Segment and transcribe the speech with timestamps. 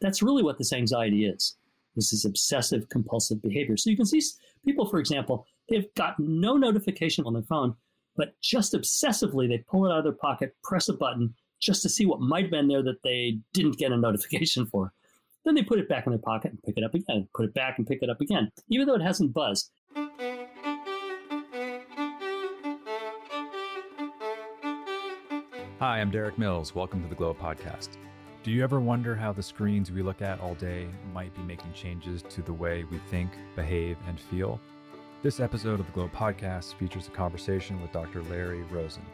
[0.00, 1.56] that's really what this anxiety is.
[1.96, 3.76] This is obsessive compulsive behavior.
[3.76, 4.22] So you can see
[4.64, 7.74] people, for example, they've got no notification on their phone,
[8.16, 11.88] but just obsessively they pull it out of their pocket, press a button just to
[11.88, 14.92] see what might have been there that they didn't get a notification for.
[15.44, 17.54] Then they put it back in their pocket and pick it up again, put it
[17.54, 19.70] back and pick it up again, even though it hasn't buzzed.
[25.80, 26.74] Hi, I'm Derik Mills.
[26.74, 27.90] Welcome to the Glo Podcast.
[28.44, 31.72] Do you ever wonder how the screens we look at all day might be making
[31.72, 34.60] changes to the way we think, behave, and feel?
[35.22, 38.22] This episode of the Glo Podcast features a conversation with Dr.
[38.22, 39.04] Larry Rosen,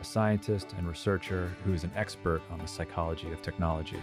[0.00, 4.00] a scientist and researcher who is an expert on the psychology of technology.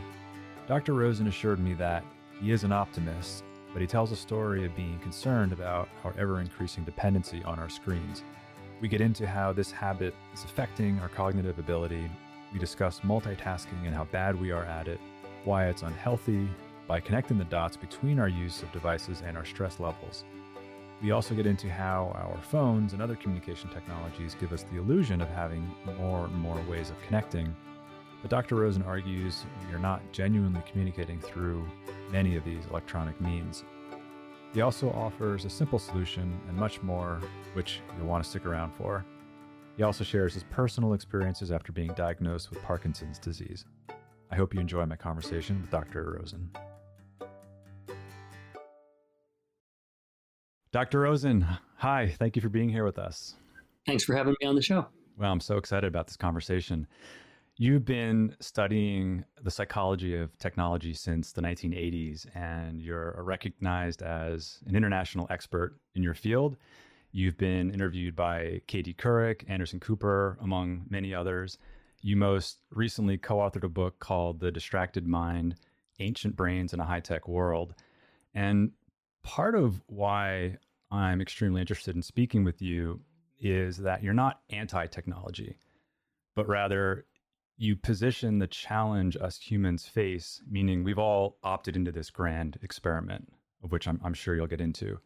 [0.67, 0.93] Dr.
[0.93, 2.05] Rosen assured me that
[2.39, 3.43] he is an optimist,
[3.73, 7.69] but he tells a story of being concerned about our ever increasing dependency on our
[7.69, 8.23] screens
[8.81, 12.09] we get into how this habit is affecting our cognitive ability.
[12.51, 14.99] We discuss multitasking and how bad we are at it,
[15.43, 16.49] why it's unhealthy,
[16.87, 20.25] by connecting the dots between our use of devices and our stress levels.
[21.01, 25.21] We also get into how our phones and other communication technologies give us the illusion
[25.21, 27.55] of having more and more ways of connecting.
[28.21, 28.55] But Dr.
[28.55, 31.65] Rosen argues we are not genuinely communicating through
[32.11, 33.63] many of these electronic means.
[34.53, 37.21] He also offers a simple solution and much more,
[37.53, 39.05] which you'll want to stick around for.
[39.79, 43.63] He also shares his personal experiences after being diagnosed with Parkinson's disease.
[44.29, 46.17] I hope you enjoy my conversation with Dr.
[46.19, 46.51] Rosen.
[50.73, 50.99] Dr.
[50.99, 53.35] Rosen, hi, thank you for being here with us.
[53.85, 54.85] Thanks for having me on the show.
[55.17, 56.85] Well, I'm so excited about this conversation.
[57.55, 64.75] You've been studying the psychology of technology since the 1980s, and you're recognized as an
[64.75, 66.57] international expert in your field.
[67.11, 71.57] You've been interviewed by Katie Couric, Anderson Cooper, among many others.
[72.01, 75.55] You most recently co authored a book called The Distracted Mind
[75.99, 77.73] Ancient Brains in a High Tech World.
[78.33, 78.71] And
[79.23, 80.57] part of why
[80.91, 83.01] I'm extremely interested in speaking with you
[83.39, 85.57] is that you're not anti technology,
[86.35, 87.05] but rather
[87.57, 93.33] you position the challenge us humans face, meaning we've all opted into this grand experiment,
[93.63, 94.99] of which I'm, I'm, sure you'll get into.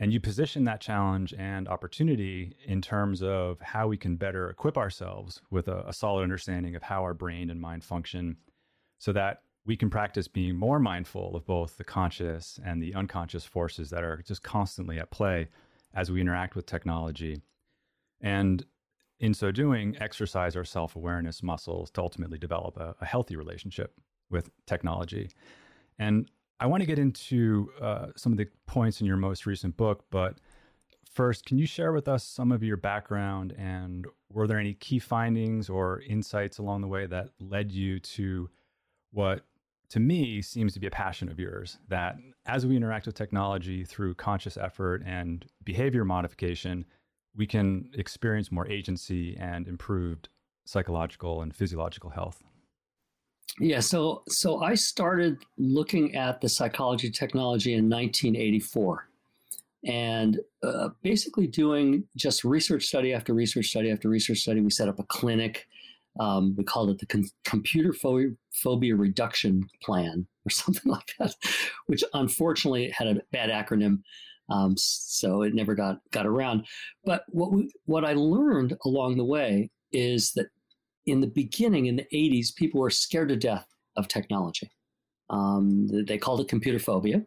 [0.00, 4.78] And you position that challenge and opportunity in terms of how we can better equip
[4.78, 8.36] ourselves with a, a solid understanding of how our brain and mind function
[8.98, 13.44] so that we can practice being more mindful of both the conscious and the unconscious
[13.44, 15.48] forces that are just constantly at play
[15.94, 17.42] as we interact with technology.
[18.20, 18.64] And
[19.20, 23.92] in so doing, exercise our self awareness muscles to ultimately develop a, a, healthy relationship
[24.30, 25.30] with technology.
[25.98, 29.76] And I want to get into uh, some of the points in your most recent
[29.76, 30.38] book, but
[31.10, 34.98] first, can you share with us some of your background and were there any key
[34.98, 38.50] findings or insights along the way that led you to
[39.12, 39.44] what
[39.90, 43.84] to me seems to be a passion of yours that as we interact with technology
[43.84, 46.84] through conscious effort and behavior modification,
[47.34, 50.28] we can experience more agency and improved
[50.66, 52.42] psychological and physiological health.
[53.60, 59.08] Yeah, so so I started looking at the psychology technology in 1984,
[59.84, 64.60] and uh, basically doing just research study after research study after research study.
[64.60, 65.66] We set up a clinic.
[66.20, 71.34] Um, we called it the Computer Phobia, Phobia Reduction Plan or something like that,
[71.86, 74.02] which unfortunately had a bad acronym.
[74.50, 76.66] Um, so it never got got around.
[77.04, 80.46] But what we, what I learned along the way is that
[81.08, 84.70] in the beginning, in the 80s, people were scared to death of technology.
[85.30, 87.22] Um, they called it computer phobia.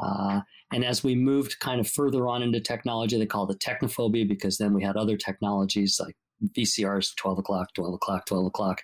[0.00, 0.40] Uh,
[0.72, 4.58] and as we moved kind of further on into technology, they called it technophobia because
[4.58, 6.16] then we had other technologies like
[6.56, 8.82] VCRs, 12 o'clock, 12 o'clock, 12 o'clock.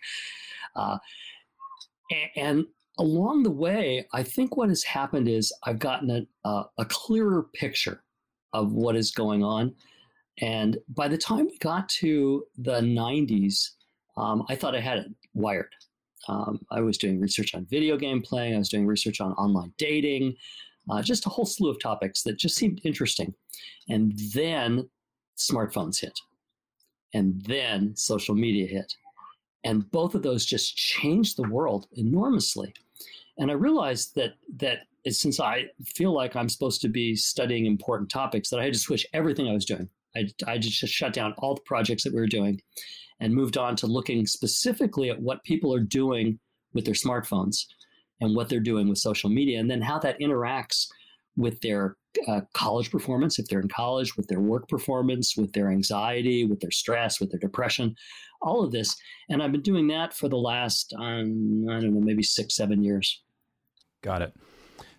[0.76, 0.98] Uh,
[2.36, 2.66] and
[2.98, 7.46] along the way, I think what has happened is I've gotten a, uh, a clearer
[7.54, 8.02] picture
[8.52, 9.74] of what is going on.
[10.40, 13.70] And by the time we got to the 90s,
[14.18, 15.72] um, I thought I had it wired.
[16.28, 19.72] Um, I was doing research on video game playing, I was doing research on online
[19.78, 20.34] dating,
[20.91, 23.34] uh, just a whole slew of topics that just seemed interesting.
[23.88, 24.88] And then
[25.36, 26.18] smartphones hit,
[27.15, 28.92] and then social media hit.
[29.65, 32.72] And both of those just changed the world enormously.
[33.38, 38.10] And I realized that that since I feel like I'm supposed to be studying important
[38.10, 39.88] topics, that I had to switch everything I was doing.
[40.16, 42.60] I, I just shut down all the projects that we were doing
[43.20, 46.38] and moved on to looking specifically at what people are doing
[46.72, 47.65] with their smartphones
[48.20, 50.86] and what they're doing with social media, and then how that interacts
[51.36, 55.70] with their uh, college performance, if they're in college, with their work performance, with their
[55.70, 57.94] anxiety, with their stress, with their depression,
[58.42, 58.97] all of this.
[59.28, 62.82] And I've been doing that for the last, um, I don't know, maybe six, seven
[62.82, 63.22] years.
[64.03, 64.34] Got it.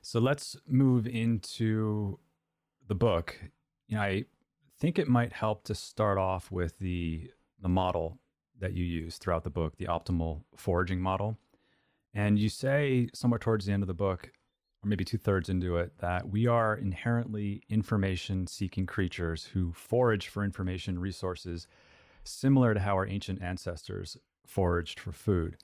[0.02, 2.20] So let's move into
[2.88, 3.38] the book.
[3.88, 4.26] You know, I
[4.80, 7.32] think it might help to start off with the
[7.62, 8.20] the model
[8.60, 11.38] that you use throughout the book, the optimal foraging model.
[12.14, 14.32] And you say somewhere towards the end of the book,
[14.84, 20.28] or maybe two thirds into it, that we are inherently information seeking creatures who forage
[20.28, 21.68] for information resources
[22.24, 25.58] similar to how our ancient ancestors foraged for food.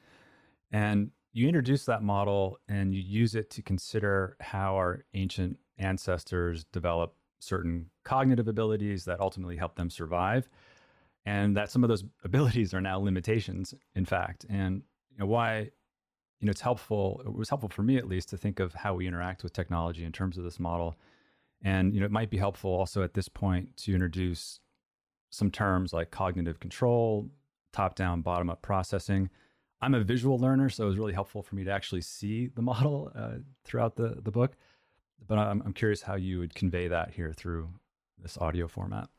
[0.72, 6.64] And you introduce that model and you use it to consider how our ancient ancestors
[6.72, 10.48] develop certain cognitive abilities that ultimately help them survive
[11.25, 14.45] and that some of those abilities are now limitations in fact.
[14.50, 15.69] And you know why
[16.39, 18.94] you know it's helpful it was helpful for me at least to think of how
[18.94, 20.95] we interact with technology in terms of this model.
[21.63, 24.60] And you know it might be helpful also at this point to introduce
[25.30, 27.30] some terms like cognitive control
[27.74, 29.30] top down bottom up processing.
[29.81, 32.62] I'm a visual learner so it was really helpful for me to actually see the
[32.72, 34.54] model uh, throughout the the book.
[35.27, 37.69] But I'm, I'm curious how you would convey that here through
[38.22, 39.10] this audio format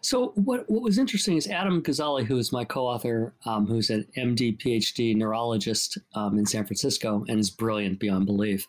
[0.00, 4.06] so what what was interesting is Adam Gazzaley, who is my co-author, um, who's an
[4.16, 8.66] MD, PhD neurologist um, in San Francisco and is brilliant beyond belief,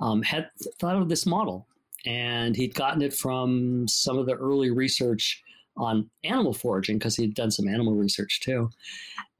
[0.00, 1.66] um, had thought of this model,
[2.04, 5.42] and he'd gotten it from some of the early research
[5.76, 8.70] on animal foraging because he'd done some animal research too,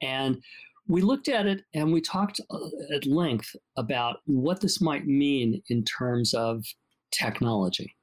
[0.03, 0.43] and
[0.89, 5.61] we looked at it and we talked uh, at length about what this might mean
[5.69, 6.65] in terms of
[7.11, 7.96] technology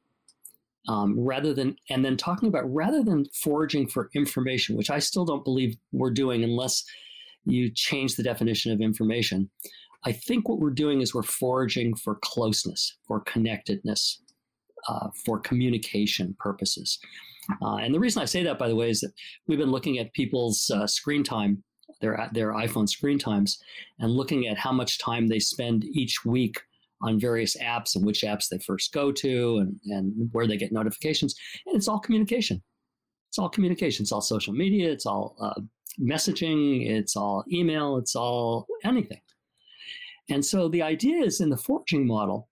[0.88, 5.26] um, rather than and then talking about rather than foraging for information, which I still
[5.26, 6.84] don't believe we're doing unless
[7.46, 9.50] you change the definition of information.
[10.06, 14.22] I think what we're doing is we're foraging for closeness, for connectedness,
[14.88, 17.00] uh, for communication purposes.
[17.62, 19.14] Uh, and the reason I say that, by the way, is that
[19.48, 21.64] we've been looking at people's uh, screen time,
[22.02, 23.60] their their iPhone screen times,
[24.00, 26.62] and looking at how much time they spend each week
[27.04, 30.72] on various apps and which apps they first go to and, and where they get
[30.72, 31.36] notifications.
[31.66, 32.64] And it's all communication.
[33.30, 34.04] It's all communication.
[34.04, 34.92] It's all social media.
[34.92, 35.62] It's all uh,
[36.00, 36.90] messaging.
[36.90, 37.98] It's all email.
[37.98, 39.22] It's all anything.
[40.30, 42.48] And so the idea is in the foraging model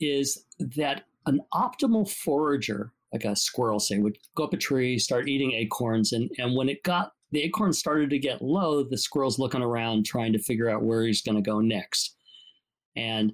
[0.00, 5.28] is that an optimal forager, like a squirrel, say, would go up a tree, start
[5.28, 9.38] eating acorns, and, and when it got the acorns started to get low, the squirrel's
[9.38, 12.16] looking around trying to figure out where he's going to go next.
[12.96, 13.32] And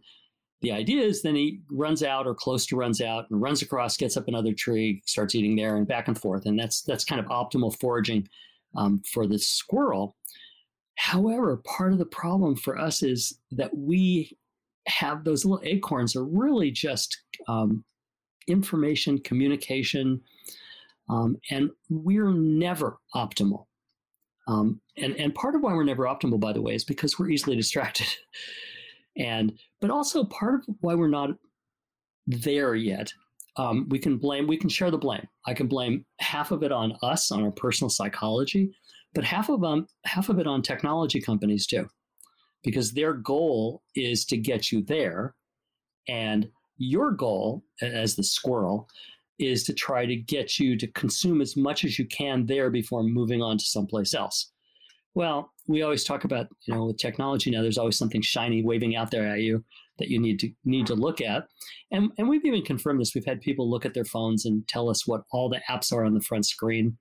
[0.65, 3.97] the idea is then he runs out or close to runs out and runs across,
[3.97, 6.47] gets up another tree, starts eating there, and back and forth.
[6.47, 8.29] And that's that's kind of optimal foraging
[8.77, 10.17] um, for the squirrel.
[10.97, 14.37] However, part of the problem for us is that we
[14.87, 17.17] have those little acorns are really just
[17.49, 17.85] um,
[18.47, 20.21] information, communication,
[21.09, 23.67] um, and we're never optimal.
[24.47, 27.31] Um, and, and part of why we're never optimal, by the way, is because we're
[27.31, 28.07] easily distracted.
[29.17, 31.29] and but also part of why we're not
[32.27, 33.13] there yet
[33.59, 35.29] um, we can blame we can share the blame.
[35.47, 38.73] I can blame half of it on us on our personal psychology
[39.15, 41.87] but half of them half of it on technology companies too
[42.63, 45.35] because their goal is to get you there
[46.09, 46.49] and
[46.79, 48.89] your goal as the squirrel
[49.39, 53.03] is to try to get you to consume as much as you can there before
[53.03, 54.51] moving on to someplace else.
[55.15, 58.97] Well, we always talk about, you know, with technology now, there's always something shiny waving
[58.97, 59.65] out there at you
[59.99, 61.47] that you need to need to look at.
[61.91, 63.15] And and we've even confirmed this.
[63.15, 66.05] We've had people look at their phones and tell us what all the apps are
[66.05, 66.97] on the front screen.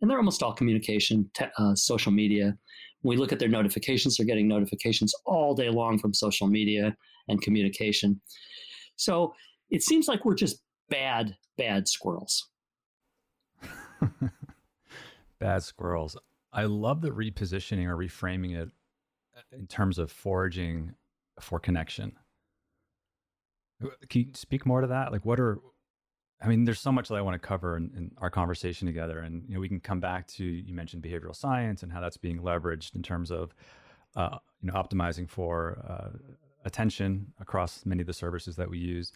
[0.00, 2.56] And they're almost all communication, te- uh, social media.
[3.02, 6.96] We look at their notifications, they're getting notifications all day long from social media
[7.28, 8.20] and communication.
[8.96, 9.34] So
[9.70, 12.48] it seems like we're just bad, bad squirrels.
[15.40, 16.16] bad squirrels.
[16.52, 18.70] I love the repositioning or reframing it
[19.36, 20.94] uh, in terms of foraging
[21.40, 22.12] for connection.
[23.82, 25.12] Uh, can you speak more to that?
[25.12, 25.58] Like, what are,
[26.42, 29.20] I mean, there's so much that I want to cover in, in, our conversation together.
[29.20, 32.16] And, you know, we can come back to, you mentioned behavioral science and how that's
[32.16, 33.54] being leveraged in terms of,
[34.16, 36.16] uh, you know, optimizing for uh,
[36.64, 39.12] attention across many of the services that we use.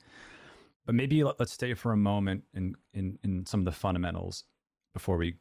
[0.85, 4.45] But maybe let's stay for a moment in, in, in some of the fundamentals
[4.93, 5.37] before we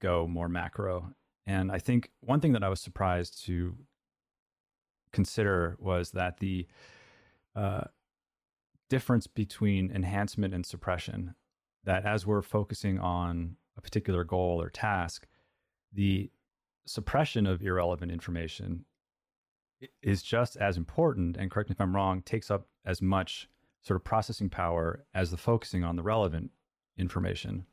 [0.00, 1.12] go more macro
[1.46, 3.76] and I think one thing that I was surprised to
[5.12, 6.66] consider was that the
[7.54, 7.84] uh,
[8.88, 11.34] difference between enhancement and suppression,
[11.84, 15.26] that as we're focusing on a particular goal or task,
[15.92, 16.30] the
[16.86, 18.84] suppression of irrelevant information
[20.02, 23.48] is just as important, and correct me if I'm wrong, takes up as much
[23.82, 26.50] sort of processing power as the focusing on the relevant
[26.96, 27.66] information.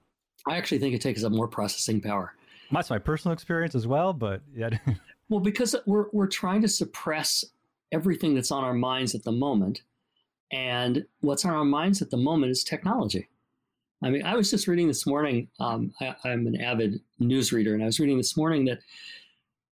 [0.47, 2.33] I actually think it takes up more processing power.
[2.71, 4.69] That's my personal experience as well, but yeah.
[5.29, 7.43] well, because we're we're trying to suppress
[7.91, 9.81] everything that's on our minds at the moment,
[10.51, 13.27] And what's on our minds at the moment is technology.
[14.03, 15.47] I mean, I was just reading this morning.
[15.59, 18.79] Um, I, I'm an avid news reader, and I was reading this morning that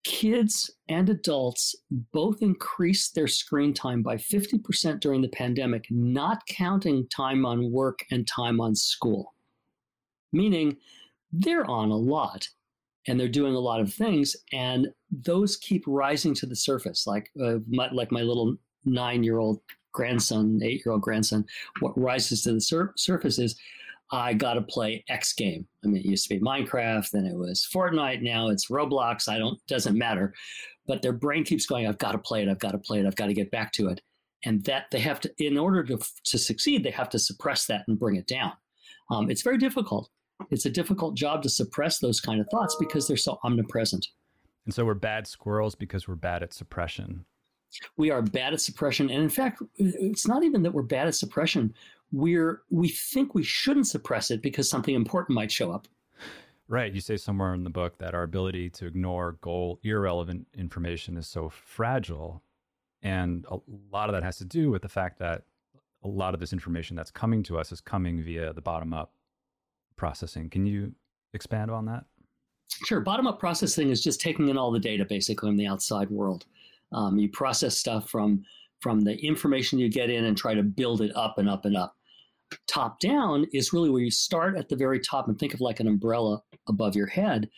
[0.03, 7.09] kids and adults both increased their screen time by 50% during the pandemic, not counting
[7.09, 9.35] time on work and time on school.
[10.33, 10.77] Meaning
[11.33, 12.49] they're on a lot
[13.07, 17.07] and they're doing a lot of things, and those keep rising to the surface.
[17.07, 19.61] Like, uh, my, like my little nine year old
[19.93, 21.45] grandson, eight year old grandson,
[21.81, 23.59] what rises to the sur- surface is
[24.13, 25.67] I got to play X game.
[25.85, 29.29] I mean, it used to be Minecraft, then it was Fortnite, now it's Roblox.
[29.29, 30.35] I don't, doesn't matter.
[30.87, 33.07] But their brain keeps going, I've got to play it, I've got to play it,
[33.07, 34.01] I've got to get back to it.
[34.45, 37.83] And that they have to, in order to, to succeed, they have to suppress that
[37.89, 38.53] and bring it down.
[39.11, 40.09] Um, it's very difficult.
[40.51, 44.09] It's a difficult job to suppress those kind of thoughts because they're so omnipresent.
[44.65, 47.25] And so we're bad squirrels because we're bad at suppression.
[47.97, 49.11] We are bad at suppression.
[49.11, 51.75] And in fact, it's not even that we're bad at suppression
[52.13, 55.89] we're we think we shouldn't suppress it because something important might show up.
[56.69, 56.93] Right.
[56.93, 61.29] You say somewhere in the book that our ability to ignore goal irrelevant information is
[61.29, 62.43] so fragile.
[63.03, 63.59] And a
[63.93, 65.45] lot of that has to do with the fact that
[66.03, 69.13] a lot of this information that's coming to us is coming via the bottom up
[69.97, 70.51] processing.
[70.51, 70.93] Can you
[71.35, 72.05] expand on that?
[72.85, 73.01] Sure.
[73.01, 76.47] Bottom up processing is just taking in all the data basically in the outside world.
[76.93, 78.45] Um, you process stuff from
[78.81, 81.77] from the information you get in and try to build it up and up and
[81.77, 81.97] up.
[82.69, 85.81] Top down is really where you start at the very top and think of like
[85.81, 87.49] an umbrella above your head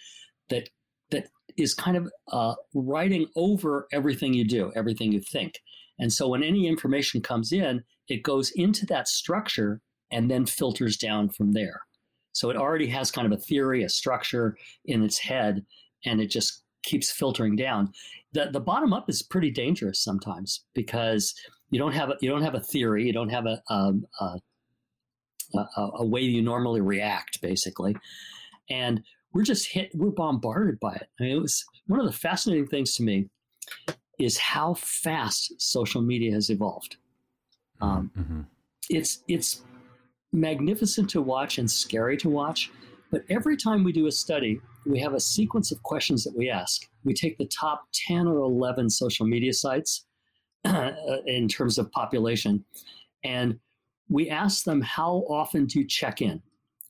[0.48, 0.70] that
[1.10, 5.60] that is kind of uh, writing over everything you do, everything you think.
[5.98, 9.80] And so when any information comes in, it goes into that structure
[10.10, 11.82] and then filters down from there.
[12.32, 15.64] So it already has kind of a theory, a structure in its head,
[16.04, 17.92] and it just keeps filtering down.
[18.32, 21.34] The the bottom up is pretty dangerous sometimes because
[21.70, 24.38] you don't have a, you don't have a theory, you don't have a, um, a,
[25.54, 27.96] a, a way you normally react, basically,
[28.70, 31.08] and we're just hit, we're bombarded by it.
[31.18, 33.28] I mean, it was one of the fascinating things to me
[34.18, 36.96] is how fast social media has evolved.
[37.80, 38.40] Um, mm-hmm.
[38.90, 39.62] It's it's
[40.32, 42.70] magnificent to watch and scary to watch,
[43.10, 46.50] but every time we do a study, we have a sequence of questions that we
[46.50, 46.82] ask.
[47.04, 50.06] We take the top 10 or 11 social media sites
[51.26, 52.64] in terms of population,
[53.24, 53.58] and
[54.08, 56.42] we ask them how often do you check in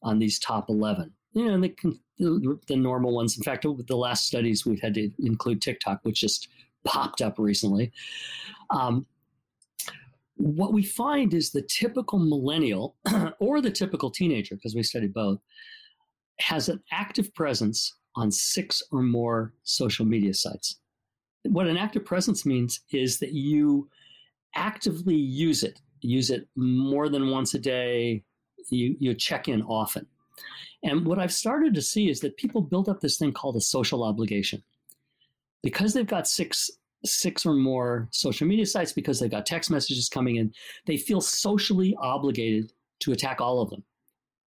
[0.02, 1.12] on these top 11?
[1.32, 1.74] You know, the,
[2.18, 3.36] the, the normal ones.
[3.36, 6.48] In fact, the last studies, we've had to include TikTok, which just
[6.84, 7.92] popped up recently.
[8.70, 9.06] Um,
[10.38, 12.96] what we find is the typical millennial
[13.40, 15.40] or the typical teenager, because we studied both,
[16.40, 20.78] has an active presence on six or more social media sites.
[21.42, 23.88] What an active presence means is that you
[24.54, 28.22] actively use it, use it more than once a day,
[28.70, 30.06] you, you check in often.
[30.84, 33.60] And what I've started to see is that people build up this thing called a
[33.60, 34.62] social obligation.
[35.62, 36.70] Because they've got six
[37.04, 40.52] six or more social media sites because they've got text messages coming in,
[40.86, 43.84] they feel socially obligated to attack all of them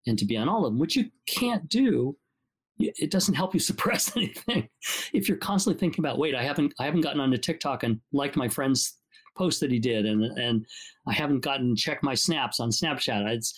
[0.07, 2.15] and to be on all of them, which you can't do.
[2.79, 4.67] It doesn't help you suppress anything.
[5.13, 8.35] If you're constantly thinking about, wait, I haven't, I haven't gotten onto TikTok and liked
[8.35, 8.97] my friend's
[9.37, 10.65] post that he did, and and
[11.07, 13.27] I haven't gotten check my snaps on Snapchat.
[13.29, 13.53] It's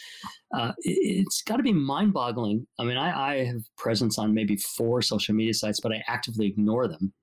[0.55, 2.67] uh, it's got to be mind boggling.
[2.79, 6.47] I mean, I, I have presence on maybe four social media sites, but I actively
[6.47, 7.13] ignore them.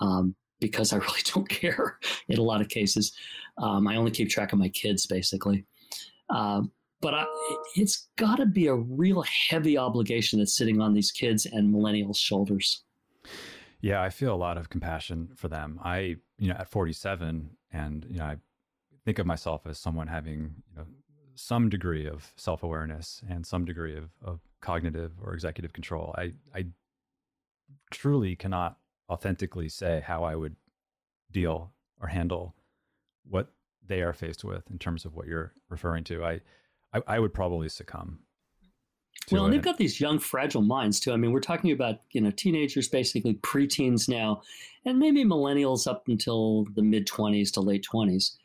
[0.00, 1.98] Um, because I really don't care
[2.28, 3.12] in a lot of cases.
[3.58, 5.64] Um, I only keep track of my kids, basically.
[6.28, 7.24] Um, but I,
[7.76, 12.16] it's got to be a real heavy obligation that's sitting on these kids and millennials'
[12.16, 12.84] shoulders.
[13.80, 15.80] Yeah, I feel a lot of compassion for them.
[15.82, 18.36] I, you know, at 47, and you know, I
[19.04, 20.84] think of myself as someone having, you know,
[21.34, 26.14] some degree of self-awareness and some degree of, of cognitive or executive control.
[26.18, 26.66] I, I
[27.90, 28.76] truly cannot
[29.10, 30.56] authentically say how I would
[31.30, 32.54] deal or handle
[33.28, 33.52] what
[33.86, 36.24] they are faced with in terms of what you're referring to.
[36.24, 36.40] I,
[36.94, 38.20] I, I would probably succumb.
[39.30, 41.12] Well, and they've got these young, fragile minds too.
[41.12, 44.42] I mean, we're talking about you know teenagers, basically preteens now,
[44.84, 48.36] and maybe millennials up until the mid twenties to late twenties.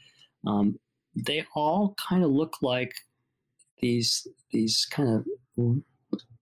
[0.46, 0.80] Um,
[1.16, 2.94] they all kind of look like
[3.80, 5.84] these these kind of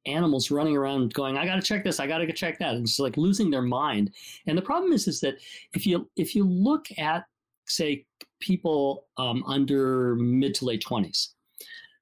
[0.05, 2.99] animals running around going i got to check this i got to check that it's
[2.99, 4.11] like losing their mind
[4.47, 5.35] and the problem is is that
[5.73, 7.25] if you if you look at
[7.65, 8.05] say
[8.39, 11.29] people um, under mid to late 20s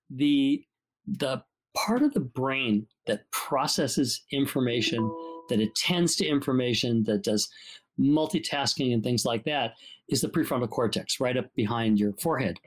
[0.09, 0.63] the
[1.07, 1.43] the
[1.73, 5.09] part of the brain that processes information,
[5.49, 7.49] that attends to information, that does
[7.99, 9.73] multitasking and things like that,
[10.09, 12.59] is the prefrontal cortex, right up behind your forehead.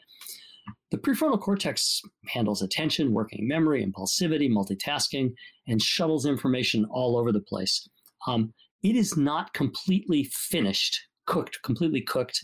[0.90, 5.33] The prefrontal cortex handles attention, working memory, impulsivity, multitasking,
[5.66, 7.88] and shuttles information all over the place.
[8.26, 12.40] Um, it is not completely finished, cooked, completely cooked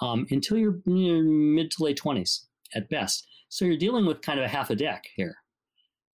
[0.00, 2.40] um, until you're, you're mid to late 20s
[2.74, 3.26] at best.
[3.48, 5.36] So you're dealing with kind of a half a deck here.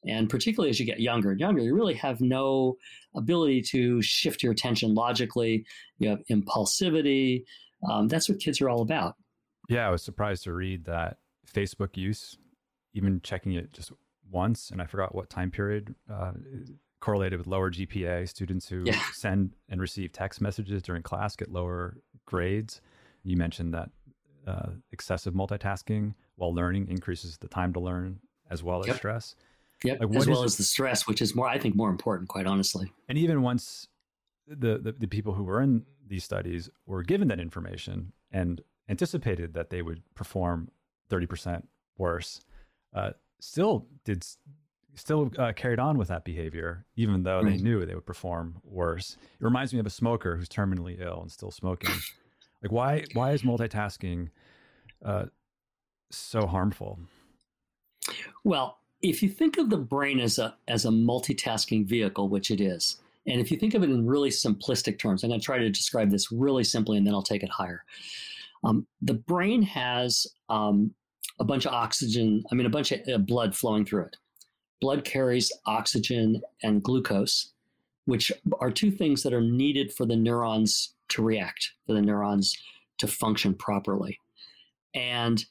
[0.07, 2.77] And particularly as you get younger and younger, you really have no
[3.17, 5.65] ability to shift your attention logically.
[5.99, 7.45] You have impulsivity.
[7.89, 9.15] Um, that's what kids are all about.
[9.69, 11.19] Yeah, I was surprised to read that
[11.53, 12.39] Facebook use,
[12.95, 13.93] even checking it just
[14.31, 16.33] once, and I forgot what time period, uh,
[17.01, 18.29] correlated with lower GPA.
[18.29, 19.01] Students who yeah.
[19.13, 22.81] send and receive text messages during class get lower grades.
[23.23, 23.91] You mentioned that
[24.47, 28.95] uh, excessive multitasking while learning increases the time to learn as well yep.
[28.95, 29.35] as stress.
[29.85, 32.47] Yep, like as well as the stress, which is more, I think, more important, quite
[32.47, 32.91] honestly.
[33.09, 33.87] And even once
[34.49, 39.55] the, the, the people who were in these studies were given that information and anticipated
[39.55, 40.71] that they would perform
[41.09, 41.63] 30%
[41.97, 42.41] worse,
[42.95, 43.11] uh,
[43.41, 44.25] still did
[44.95, 49.17] still uh, carried on with that behavior, even though they knew they would perform worse.
[49.41, 51.95] It reminds me of a smoker who's terminally ill and still smoking.
[52.63, 54.31] like, why why is multitasking
[55.05, 55.27] uh,
[56.11, 56.99] so harmful?
[58.45, 62.61] Well, if you think of the brain as a as a multitasking vehicle, which it
[62.61, 62.97] is,
[63.27, 65.71] and if you think of it in really simplistic terms, I'm going to try to
[65.71, 67.85] describe this really simply, and then I'll take it higher.
[68.65, 70.95] Um, the brain has um,
[71.41, 74.17] a bunch of oxygen, I mean, a bunch of uh, blood flowing through it.
[74.81, 77.53] Blood carries oxygen and glucose,
[78.05, 82.57] which are two things that are needed for the neurons to react, for the neurons
[82.99, 84.19] to function properly.
[84.95, 85.45] And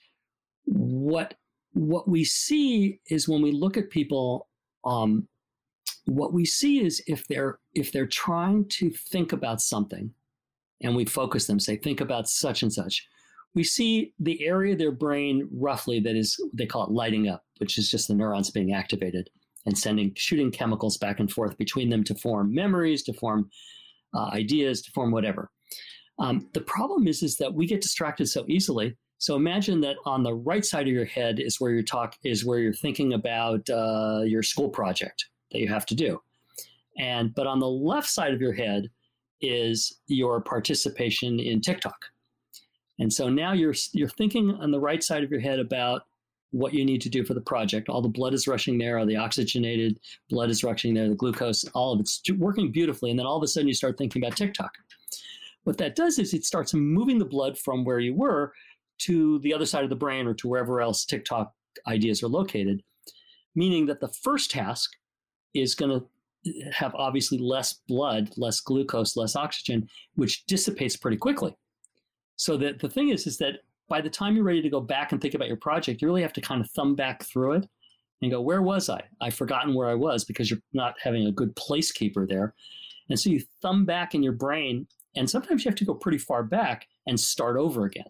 [0.66, 1.36] what
[1.74, 4.48] what we see is when we look at people,
[4.84, 5.28] um,
[6.06, 10.14] what we see is if they're if they're trying to think about something,
[10.82, 13.08] and we focus them, say, think about such and such,
[13.56, 17.44] we see the area of their brain roughly that is they call it lighting up,
[17.58, 19.30] which is just the neurons being activated
[19.66, 23.50] and sending shooting chemicals back and forth between them to form memories, to form
[24.16, 25.52] uh, ideas, to form whatever.
[26.20, 28.96] Um, the problem is is that we get distracted so easily.
[29.20, 32.46] So imagine that on the right side of your head is where you're talk is
[32.46, 36.22] where you're thinking about uh, your school project that you have to do,
[36.98, 38.90] and but on the left side of your head
[39.42, 41.98] is your participation in TikTok.
[43.00, 46.04] And so now you're you're thinking on the right side of your head about
[46.52, 47.90] what you need to do for the project.
[47.90, 51.66] All the blood is rushing there, all the oxygenated blood is rushing there, the glucose,
[51.74, 53.10] all of it's working beautifully.
[53.12, 54.72] And then all of a sudden you start thinking about TikTok.
[55.66, 58.54] What that does is it starts moving the blood from where you were
[59.00, 61.54] to the other side of the brain or to wherever else TikTok
[61.88, 62.82] ideas are located,
[63.54, 64.92] meaning that the first task
[65.54, 66.08] is going to
[66.50, 71.56] eh, have obviously less blood, less glucose, less oxygen, which dissipates pretty quickly.
[72.38, 75.12] So that the thing is, is that by the time you're ready to go back
[75.12, 77.68] and think about your project, you really have to kind of thumb back through it
[78.22, 79.02] and go, where was I?
[79.22, 82.54] I've forgotten where I was because you're not having a good placekeeper there.
[83.10, 86.18] And so you thumb back in your brain, and sometimes you have to go pretty
[86.18, 88.08] far back and start over again.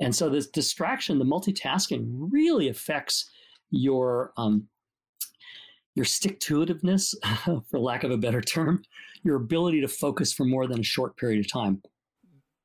[0.00, 3.30] And so this distraction, the multitasking, really affects
[3.70, 4.68] your um,
[5.94, 7.14] your stick to itiveness,
[7.70, 8.82] for lack of a better term,
[9.24, 11.82] your ability to focus for more than a short period of time.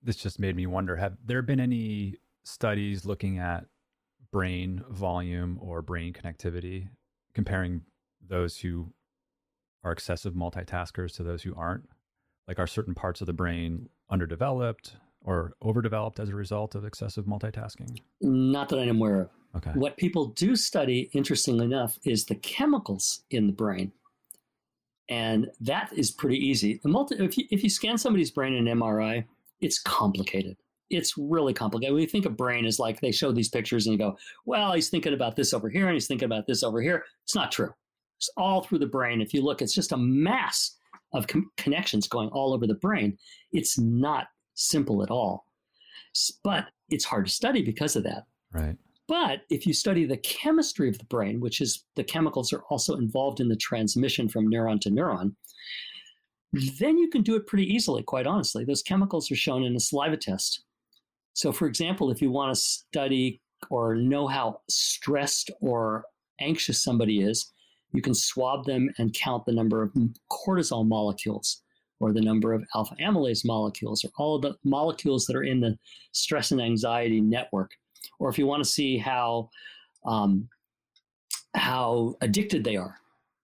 [0.08, 2.16] This just made me wonder have there been any
[2.46, 3.66] studies looking at
[4.32, 6.88] brain volume or brain connectivity,
[7.34, 7.82] comparing
[8.26, 8.94] those who
[9.84, 11.90] are excessive multitaskers to those who aren't?
[12.48, 17.26] Like, are certain parts of the brain underdeveloped or overdeveloped as a result of excessive
[17.26, 18.00] multitasking?
[18.22, 19.30] Not that I'm aware of.
[19.58, 19.72] Okay.
[19.72, 23.92] What people do study, interestingly enough, is the chemicals in the brain.
[25.10, 26.80] And that is pretty easy.
[26.86, 29.26] Multi, if, you, if you scan somebody's brain in MRI,
[29.62, 30.58] it's complicated.
[30.90, 31.96] It's really complicated.
[31.96, 34.90] We think of brain as like they show these pictures and you go, well, he's
[34.90, 37.04] thinking about this over here and he's thinking about this over here.
[37.26, 37.74] It's not true.
[38.18, 39.22] It's all through the brain.
[39.22, 40.78] If you look, it's just a mass
[41.14, 43.18] of com- connections going all over the brain.
[43.52, 45.46] It's not simple at all.
[46.44, 48.24] But it's hard to study because of that.
[48.52, 48.76] Right.
[49.08, 52.96] But if you study the chemistry of the brain, which is the chemicals are also
[52.96, 55.36] involved in the transmission from neuron to neuron,
[56.54, 58.64] then you can do it pretty easily, quite honestly.
[58.64, 60.64] Those chemicals are shown in a saliva test.
[61.34, 66.06] So, for example, if you want to study or know how stressed or
[66.40, 67.52] anxious somebody is,
[67.94, 69.94] you can swab them and count the number of
[70.32, 71.62] cortisol molecules
[72.00, 75.60] or the number of alpha amylase molecules or all of the molecules that are in
[75.60, 75.78] the
[76.12, 77.72] stress and anxiety network
[78.20, 79.50] or if you want to see how
[80.06, 80.48] um,
[81.56, 82.98] how addicted they are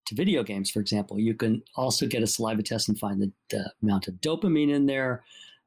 [0.10, 3.32] to video games, for example, you can also get a saliva test and find the,
[3.50, 5.24] the amount of dopamine in there,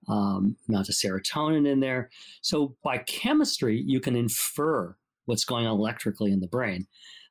[0.09, 2.11] um, amount of serotonin in there.
[2.42, 6.87] So by chemistry, you can infer what's going on electrically in the brain.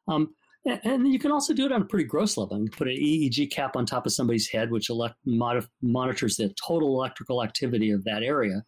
[0.08, 0.34] Um,
[0.65, 2.58] and you can also do it on a pretty gross level.
[2.58, 6.54] You can put an EEG cap on top of somebody's head, which elect- monitors the
[6.65, 8.63] total electrical activity of that area.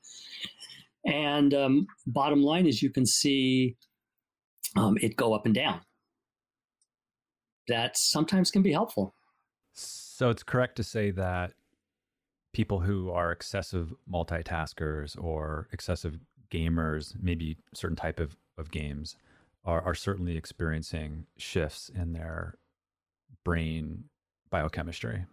[1.05, 3.75] And um, bottom line is, you can see
[4.75, 5.81] um, it go up and down.
[7.67, 9.15] That sometimes can be helpful.
[9.73, 11.53] So it's correct to say that
[12.53, 16.19] people who are excessive multitaskers or excessive
[16.51, 19.15] gamers, maybe certain type of, of games,
[19.65, 22.55] are, are certainly experiencing shifts in their
[23.43, 24.03] brain
[24.49, 25.25] biochemistry.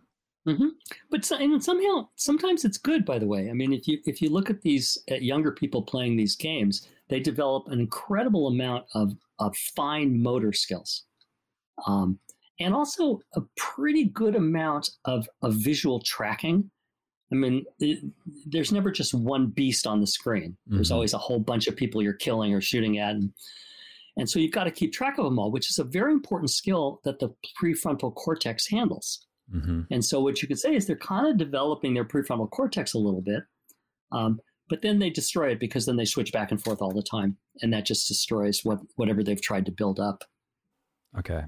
[0.48, 0.68] Mm-hmm.
[1.10, 3.04] But so, and somehow, sometimes it's good.
[3.04, 5.82] By the way, I mean, if you if you look at these at younger people
[5.82, 11.04] playing these games, they develop an incredible amount of of fine motor skills,
[11.86, 12.18] um,
[12.58, 16.70] and also a pretty good amount of of visual tracking.
[17.32, 18.00] I mean, it,
[18.46, 20.56] there's never just one beast on the screen.
[20.66, 20.94] There's mm-hmm.
[20.94, 23.32] always a whole bunch of people you're killing or shooting at, and
[24.16, 26.50] and so you've got to keep track of them all, which is a very important
[26.50, 29.26] skill that the prefrontal cortex handles.
[29.54, 29.82] Mm-hmm.
[29.90, 32.98] And so what you could say is they're kind of developing their prefrontal cortex a
[32.98, 33.44] little bit,
[34.12, 37.02] um, but then they destroy it because then they switch back and forth all the
[37.02, 40.24] time, and that just destroys what whatever they've tried to build up.
[41.18, 41.42] Okay,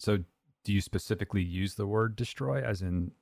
[0.00, 0.18] so
[0.64, 3.12] do you specifically use the word destroy, as in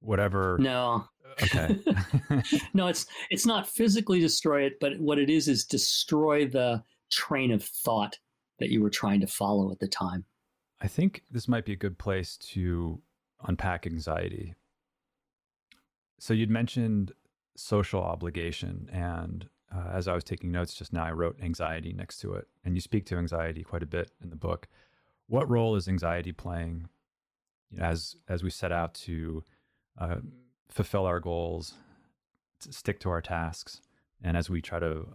[0.00, 0.56] whatever?
[0.60, 1.08] No.
[1.42, 1.78] Okay.
[2.74, 7.50] no, it's it's not physically destroy it, but what it is is destroy the train
[7.52, 8.18] of thought
[8.58, 10.24] that you were trying to follow at the time.
[10.80, 13.00] I think this might be a good place to
[13.46, 14.54] unpack anxiety.
[16.18, 17.12] So you'd mentioned
[17.56, 22.18] social obligation, and uh, as I was taking notes just now, I wrote anxiety next
[22.20, 24.68] to it, and you speak to anxiety quite a bit in the book.
[25.28, 26.88] What role is anxiety playing
[27.78, 29.44] as as we set out to
[29.98, 30.16] uh,
[30.70, 31.74] fulfill our goals,
[32.60, 33.80] to stick to our tasks,
[34.22, 35.06] and as we try to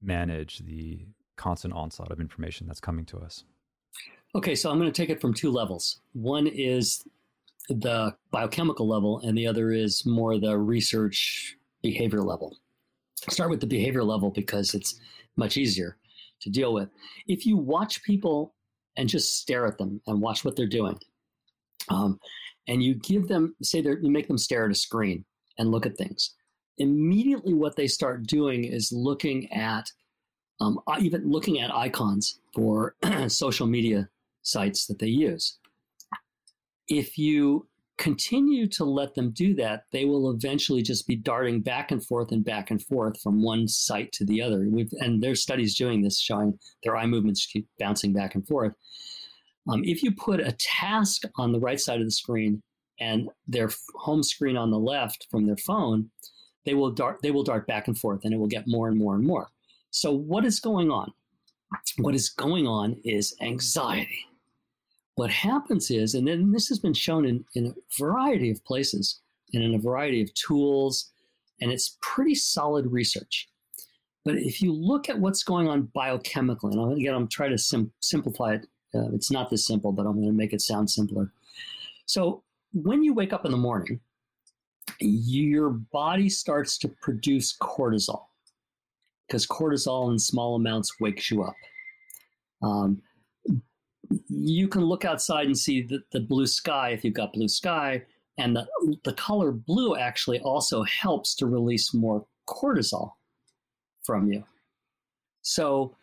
[0.00, 3.44] manage the constant onslaught of information that's coming to us?
[4.34, 6.00] Okay, so I'm going to take it from two levels.
[6.14, 7.04] One is
[7.68, 12.56] the biochemical level, and the other is more the research behavior level.
[13.26, 14.98] I'll start with the behavior level because it's
[15.36, 15.96] much easier
[16.40, 16.88] to deal with.
[17.26, 18.54] If you watch people
[18.96, 20.98] and just stare at them and watch what they're doing,
[21.88, 22.18] um,
[22.68, 25.24] and you give them, say, you make them stare at a screen
[25.58, 26.34] and look at things,
[26.78, 29.90] immediately what they start doing is looking at
[30.60, 32.94] um, even looking at icons for
[33.28, 34.08] social media
[34.42, 35.58] sites that they use.
[36.88, 37.66] If you
[38.02, 42.32] continue to let them do that, they will eventually just be darting back and forth
[42.32, 44.66] and back and forth from one site to the other.
[44.68, 48.74] We've, and there's studies doing this showing their eye movements keep bouncing back and forth.
[49.70, 52.60] Um, if you put a task on the right side of the screen
[52.98, 56.10] and their home screen on the left from their phone,
[56.66, 58.98] they will dart they will dart back and forth and it will get more and
[58.98, 59.46] more and more.
[59.90, 61.12] So, what is going on?
[61.98, 64.26] What is going on is anxiety.
[65.14, 69.20] What happens is, and then this has been shown in, in a variety of places
[69.52, 71.10] and in a variety of tools,
[71.60, 73.48] and it's pretty solid research.
[74.24, 77.92] But if you look at what's going on biochemically, and again, I'm trying to sim-
[78.00, 78.66] simplify it.
[78.94, 81.32] Uh, it's not this simple, but I'm going to make it sound simpler.
[82.06, 84.00] So, when you wake up in the morning,
[85.00, 88.24] your body starts to produce cortisol
[89.26, 91.54] because cortisol in small amounts wakes you up.
[92.62, 93.02] Um,
[94.28, 98.02] you can look outside and see the, the blue sky if you've got blue sky,
[98.38, 98.66] and the,
[99.04, 103.12] the color blue actually also helps to release more cortisol
[104.02, 104.44] from you.
[105.42, 105.96] So,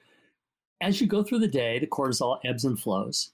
[0.81, 3.31] as you go through the day, the cortisol ebbs and flows.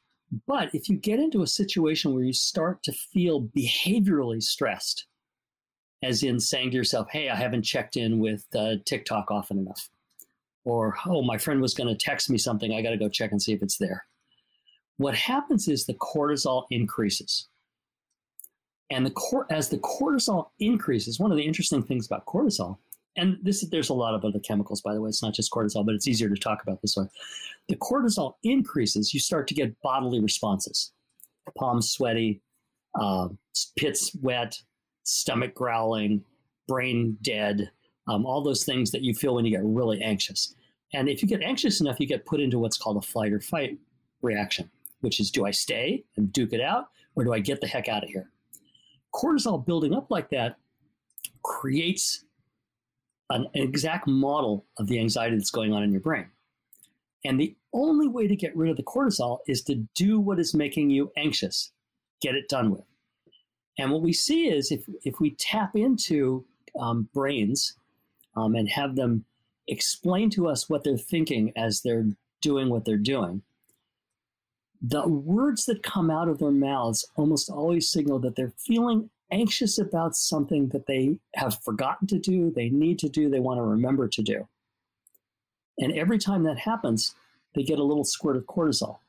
[0.47, 5.05] But if you get into a situation where you start to feel behaviorally stressed,
[6.03, 9.89] as in saying to yourself, hey, I haven't checked in with uh, TikTok often enough.
[10.63, 12.73] Or, oh, my friend was going to text me something.
[12.73, 14.05] I got to go check and see if it's there.
[14.97, 17.47] What happens is the cortisol increases.
[18.91, 22.77] And the cor- as the cortisol increases, one of the interesting things about cortisol,
[23.17, 25.85] and this there's a lot of other chemicals, by the way, it's not just cortisol,
[25.85, 27.05] but it's easier to talk about this way.
[27.67, 30.91] The cortisol increases, you start to get bodily responses
[31.57, 32.41] palms sweaty,
[32.99, 33.29] uh,
[33.77, 34.57] pits wet,
[35.03, 36.23] stomach growling,
[36.67, 37.69] brain dead,
[38.07, 40.55] um, all those things that you feel when you get really anxious.
[40.93, 43.39] And if you get anxious enough, you get put into what's called a flight or
[43.39, 43.77] fight
[44.21, 44.69] reaction,
[45.05, 47.87] which is do I stay and duke it out or do I get the heck
[47.87, 48.31] out of here?
[49.13, 50.57] Cortisol building up like that
[51.43, 52.25] creates
[53.29, 56.25] an exact model of the anxiety that's going on in your brain.
[57.23, 60.55] And the only way to get rid of the cortisol is to do what is
[60.55, 61.71] making you anxious,
[62.19, 62.85] get it done with.
[63.77, 66.45] And what we see is if, if we tap into
[66.79, 67.75] um, brains
[68.35, 69.25] um, and have them
[69.67, 72.07] explain to us what they're thinking as they're
[72.41, 73.43] doing what they're doing,
[74.87, 79.79] the words that come out of their mouths almost always signal that they're feeling anxious
[79.79, 83.63] about something that they have forgotten to do, they need to do, they want to
[83.63, 84.47] remember to do.
[85.79, 87.15] And every time that happens,
[87.55, 88.99] they get a little squirt of cortisol,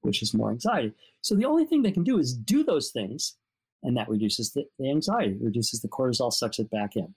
[0.00, 0.92] which is more anxiety.
[1.20, 3.34] So the only thing they can do is do those things,
[3.82, 7.14] and that reduces the, the anxiety, reduces the cortisol, sucks it back in.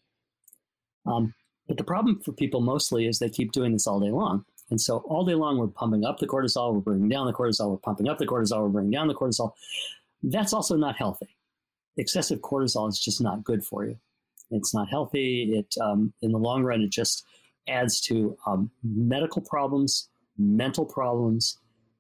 [1.06, 1.34] Um,
[1.68, 4.46] but the problem for people mostly is they keep doing this all day long.
[4.70, 7.72] And so all day long, we're pumping up the cortisol, we're bringing down the cortisol,
[7.72, 9.54] we're pumping up the cortisol, we're bringing down the cortisol.
[10.22, 11.36] That's also not healthy.
[11.98, 13.98] Excessive cortisol is just not good for you.
[14.52, 15.54] It's not healthy.
[15.56, 17.26] It, um, in the long run, it just
[17.68, 21.58] adds to um, medical problems, mental problems,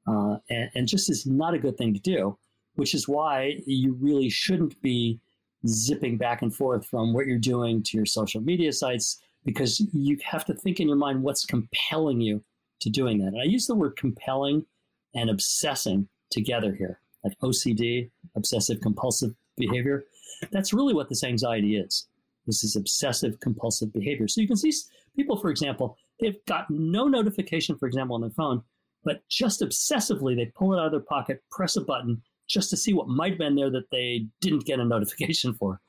[0.07, 2.37] uh, and, and just is not a good thing to do.
[2.75, 5.19] Which is why you really shouldn't be
[5.67, 10.17] zipping back and forth from what you're doing to your social media sites because you
[10.23, 12.43] have to think in your mind what's compelling you
[12.81, 13.33] to doing that.
[13.33, 14.65] And I use the word compelling
[15.13, 20.05] and obsessing together here, like OCD, obsessive compulsive behavior.
[20.51, 22.07] That's really what this anxiety is.
[22.45, 24.27] This is obsessive compulsive behavior.
[24.27, 24.71] So you can see
[25.15, 28.63] people, for example, they've got no notification, for example, on their phone,
[29.03, 32.77] but just obsessively they pull it out of their pocket, press a button just to
[32.77, 35.79] see what might have been there that they didn't get a notification for.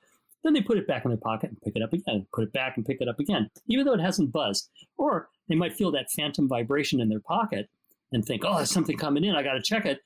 [0.43, 2.53] Then they put it back in their pocket and pick it up again, put it
[2.53, 4.71] back and pick it up again, even though it hasn't buzzed.
[4.97, 7.69] Or they might feel that phantom vibration in their pocket
[8.13, 9.35] and think, oh, there's something coming in.
[9.35, 9.99] I got to check it.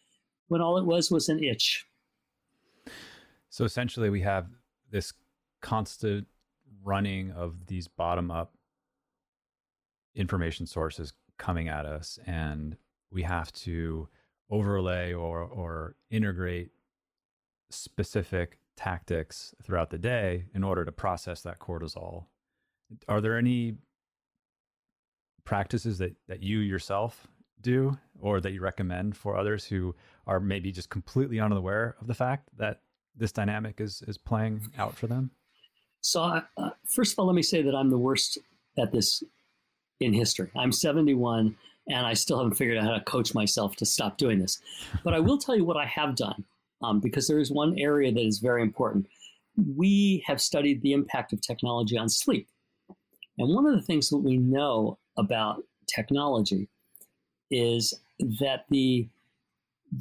[0.49, 1.85] When all it was was an itch.
[3.51, 4.47] So essentially, we have
[4.91, 5.13] this
[5.61, 6.27] constant
[6.83, 8.55] running of these bottom up
[10.15, 12.77] information sources coming at us, and
[13.11, 14.09] we have to
[14.51, 16.71] overlay or, or integrate
[17.71, 22.27] specific tactics throughout the day in order to process that cortisol.
[23.09, 23.77] Are there any
[25.45, 27.27] practices that, that you yourself
[27.61, 29.95] do or that you recommend for others who
[30.27, 32.81] are maybe just completely unaware of the fact that
[33.17, 35.31] this dynamic is, is playing out for them?
[36.01, 38.39] So, uh, first of all, let me say that I'm the worst
[38.79, 39.23] at this
[40.01, 40.51] in history.
[40.57, 41.57] I'm 71
[41.89, 44.61] and I still haven't figured out how to coach myself to stop doing this.
[45.03, 46.45] But I will tell you what I have done
[46.83, 49.07] um, because there is one area that is very important.
[49.57, 52.49] We have studied the impact of technology on sleep.
[53.39, 56.69] And one of the things that we know about technology
[57.51, 59.07] is that the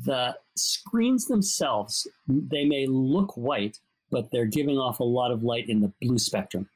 [0.06, 5.68] the screens themselves they may look white but they're giving off a lot of light
[5.68, 6.70] in the blue spectrum.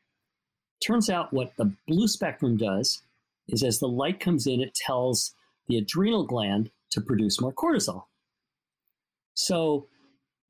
[0.86, 3.04] Turns out what the blue spectrum does
[3.48, 5.36] is as the light comes in it tells
[5.68, 8.06] the adrenal gland to produce more cortisol.
[9.36, 9.86] So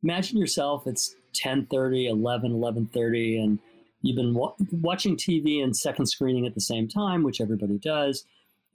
[0.01, 3.59] imagine yourself, it's 10.30, 11, 11.30, and
[4.01, 8.25] you've been wa- watching TV and second screening at the same time, which everybody does.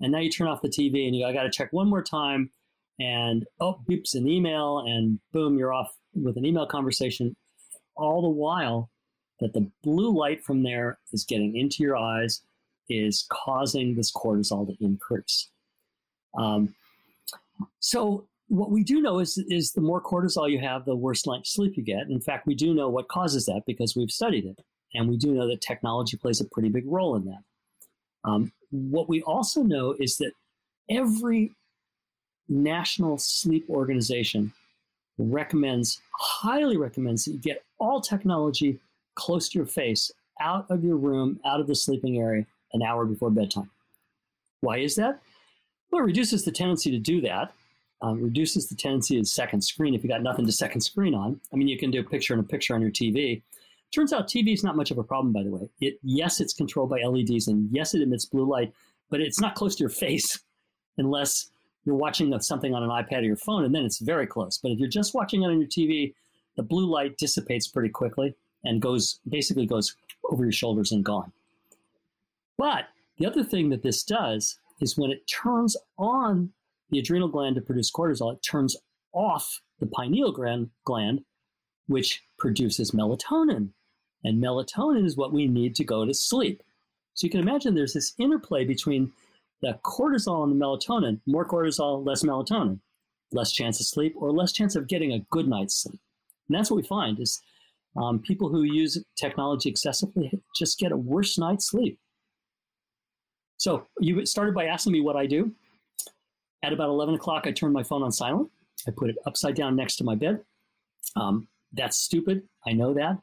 [0.01, 1.89] And now you turn off the TV and you go, I got to check one
[1.89, 2.51] more time.
[2.99, 7.35] And oh, beeps an email, and boom, you're off with an email conversation.
[7.97, 8.91] All the while
[9.41, 12.43] that the blue light from there is getting into your eyes,
[12.89, 15.49] is causing this cortisol to increase.
[16.37, 16.75] Um,
[17.81, 21.77] so what we do know is, is the more cortisol you have, the worse sleep
[21.77, 22.09] you get.
[22.09, 24.61] In fact, we do know what causes that because we've studied it.
[24.95, 27.43] And we do know that technology plays a pretty big role in that.
[28.25, 30.33] Um, what we also know is that
[30.91, 31.53] every
[32.49, 34.53] national sleep organization
[35.19, 38.79] recommends, highly recommends that you get all technology
[39.15, 43.05] close to your face, out of your room, out of the sleeping area, an hour
[43.05, 43.71] before bedtime.
[44.61, 45.21] Why is that?
[45.91, 47.53] Well, it reduces the tendency to do that
[48.03, 51.41] um, reduces the tendency of second screen if you got nothing to second screen on.
[51.53, 53.43] I mean, you can do a picture in a picture on your TV.
[53.95, 55.69] Turns out TV is not much of a problem, by the way.
[55.81, 58.73] It yes, it's controlled by LEDs, and yes, it emits blue light,
[59.11, 60.41] but it's not close to your face
[60.97, 61.51] unless
[61.85, 64.59] you're watching something on an iPad or your phone, and then it's very close.
[64.59, 66.15] But if you're just watching it on your TV,
[66.57, 69.97] the blue light dissipates pretty quickly and goes basically goes
[70.31, 71.33] over your shoulders and gone.
[72.57, 72.87] But
[73.19, 76.53] the other thing that this does is when it turns on
[76.91, 78.77] the adrenal gland to produce cortisol, it turns
[79.13, 81.25] off the pineal gland, gland,
[81.89, 83.71] which produces melatonin.
[84.25, 86.63] And melatonin is what we need to go to sleep.
[87.15, 89.13] So you can imagine there's this interplay between
[89.61, 92.81] the cortisol and the melatonin more cortisol, less melatonin,
[93.33, 96.01] less chance of sleep, or less chance of getting a good night's sleep.
[96.49, 97.41] And that's what we find is
[97.97, 101.99] um, people who use technology excessively just get a worse night's sleep.
[103.59, 105.53] So you started by asking me what I do.
[106.65, 108.51] At about 11 o'clock, I turn my phone on silent.
[108.87, 110.41] I put it upside down next to my bed.
[111.17, 112.43] Um, that's stupid.
[112.67, 113.19] I know that.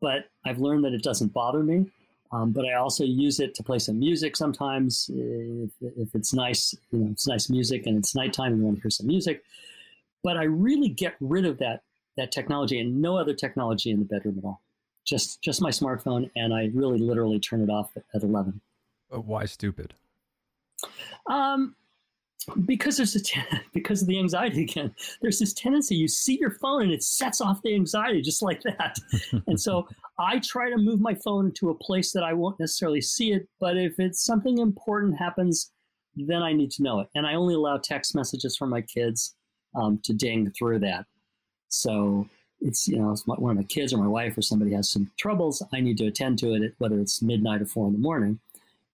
[0.00, 1.86] But I've learned that it doesn't bother me.
[2.30, 6.74] Um, but I also use it to play some music sometimes if, if it's nice,
[6.90, 9.42] you know, it's nice music and it's nighttime and you want to hear some music.
[10.22, 11.82] But I really get rid of that
[12.16, 14.60] that technology and no other technology in the bedroom at all.
[15.04, 18.60] Just just my smartphone, and I really literally turn it off at eleven.
[19.10, 19.94] But Why stupid?
[21.26, 21.76] Um,
[22.64, 23.40] because there's a t-
[23.72, 24.94] because of the anxiety again.
[25.20, 28.62] There's this tendency you see your phone and it sets off the anxiety just like
[28.62, 28.96] that.
[29.46, 33.00] and so I try to move my phone to a place that I won't necessarily
[33.00, 35.70] see it, but if it's something important happens,
[36.16, 37.08] then I need to know it.
[37.14, 39.36] And I only allow text messages from my kids
[39.74, 41.04] um, to ding through that.
[41.68, 42.28] So
[42.60, 45.10] it's you know it's one of my kids or my wife or somebody has some
[45.18, 48.40] troubles, I need to attend to it, whether it's midnight or four in the morning.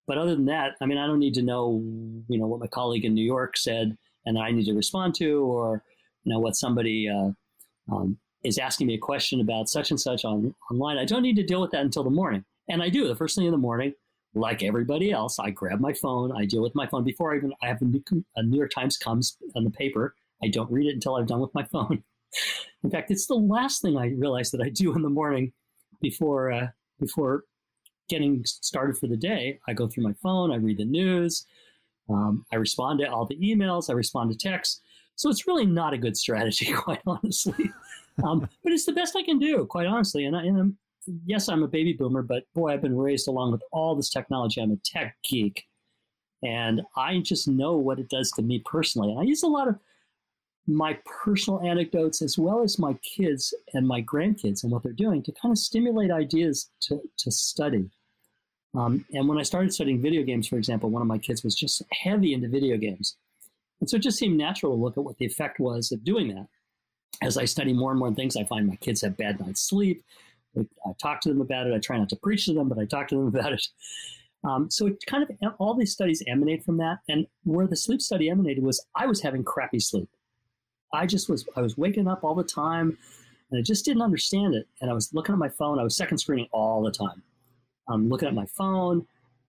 [0.05, 1.81] But other than that, I mean, I don't need to know,
[2.27, 5.41] you know, what my colleague in New York said and I need to respond to,
[5.41, 5.83] or
[6.23, 7.31] you know, what somebody uh,
[7.93, 10.97] um, is asking me a question about such and such on online.
[10.97, 13.35] I don't need to deal with that until the morning, and I do the first
[13.35, 13.93] thing in the morning.
[14.35, 16.31] Like everybody else, I grab my phone.
[16.31, 18.03] I deal with my phone before I even I have a New,
[18.35, 20.15] a New York Times comes on the paper.
[20.43, 22.03] I don't read it until I've done with my phone.
[22.83, 25.53] In fact, it's the last thing I realize that I do in the morning
[26.01, 26.67] before uh,
[26.99, 27.43] before
[28.13, 31.45] getting started for the day, I go through my phone, I read the news,
[32.09, 34.81] um, I respond to all the emails, I respond to texts.
[35.15, 37.71] So it's really not a good strategy, quite honestly.
[38.23, 40.25] Um, but it's the best I can do, quite honestly.
[40.25, 40.77] And, I, I'm,
[41.25, 44.61] yes, I'm a baby boomer, but boy, I've been raised along with all this technology.
[44.61, 45.65] I'm a tech geek,
[46.43, 49.11] and I just know what it does to me personally.
[49.11, 49.79] And I use a lot of
[50.67, 55.21] my personal anecdotes as well as my kids and my grandkids and what they're doing
[55.23, 57.89] to kind of stimulate ideas to, to study.
[58.75, 61.55] Um, and when I started studying video games, for example, one of my kids was
[61.55, 63.17] just heavy into video games.
[63.79, 66.29] And so it just seemed natural to look at what the effect was of doing
[66.29, 66.47] that.
[67.21, 70.03] As I study more and more things, I find my kids have bad night's sleep.
[70.57, 70.65] I
[71.01, 71.73] talk to them about it.
[71.73, 73.67] I try not to preach to them, but I talk to them about it.
[74.43, 76.99] Um, so it kind of all these studies emanate from that.
[77.07, 80.09] And where the sleep study emanated was I was having crappy sleep.
[80.93, 82.97] I just was I was waking up all the time,
[83.49, 84.67] and I just didn't understand it.
[84.79, 85.79] And I was looking at my phone.
[85.79, 87.23] I was second screening all the time.
[87.89, 89.05] I'm looking at my phone,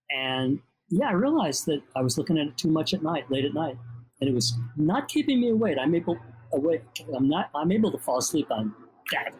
[0.09, 3.45] and yeah, I realized that I was looking at it too much at night, late
[3.45, 3.77] at night,
[4.21, 5.77] and it was not keeping me awake.
[5.79, 6.17] I'm able
[6.53, 6.83] awake.
[7.15, 7.49] I'm not.
[7.55, 8.73] I'm able to fall asleep on
[9.11, 9.33] that.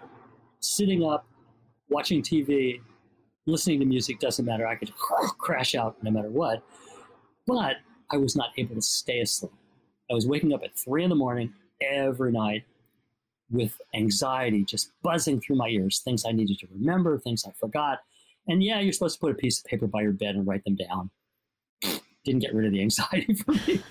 [0.59, 1.25] Sitting up,
[1.89, 2.81] watching TV,
[3.45, 4.67] listening to music doesn't matter.
[4.67, 4.93] I could
[5.37, 6.63] crash out no matter what.
[7.47, 7.77] But
[8.11, 9.51] I was not able to stay asleep.
[10.09, 12.63] I was waking up at three in the morning every night
[13.51, 17.99] with anxiety just buzzing through my ears, things I needed to remember, things I forgot.
[18.47, 20.63] And yeah, you're supposed to put a piece of paper by your bed and write
[20.63, 21.09] them down.
[22.23, 23.83] Didn't get rid of the anxiety for me.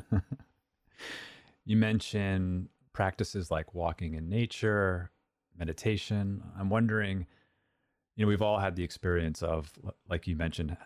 [1.64, 5.10] you mentioned practices like walking in nature,
[5.58, 6.42] meditation.
[6.58, 7.26] I'm wondering,
[8.16, 9.72] you know, we've all had the experience of,
[10.08, 10.76] like you mentioned,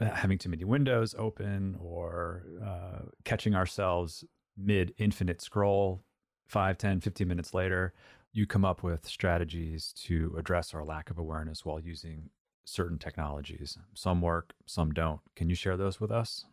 [0.00, 4.24] having too many windows open or uh, catching ourselves
[4.56, 6.04] mid infinite scroll
[6.46, 7.92] 5 10 15 minutes later
[8.34, 12.30] you come up with strategies to address our lack of awareness while using
[12.64, 13.78] certain technologies.
[13.94, 15.20] Some work some don't.
[15.36, 16.44] Can you share those with us?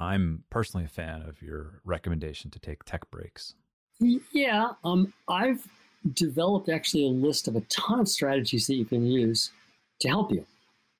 [0.00, 3.54] I'm personally a fan of your recommendation to take tech breaks.
[4.00, 5.66] Yeah um, i've
[6.12, 9.50] developed actually a list of a ton of strategies that you can use
[10.00, 10.46] to help you.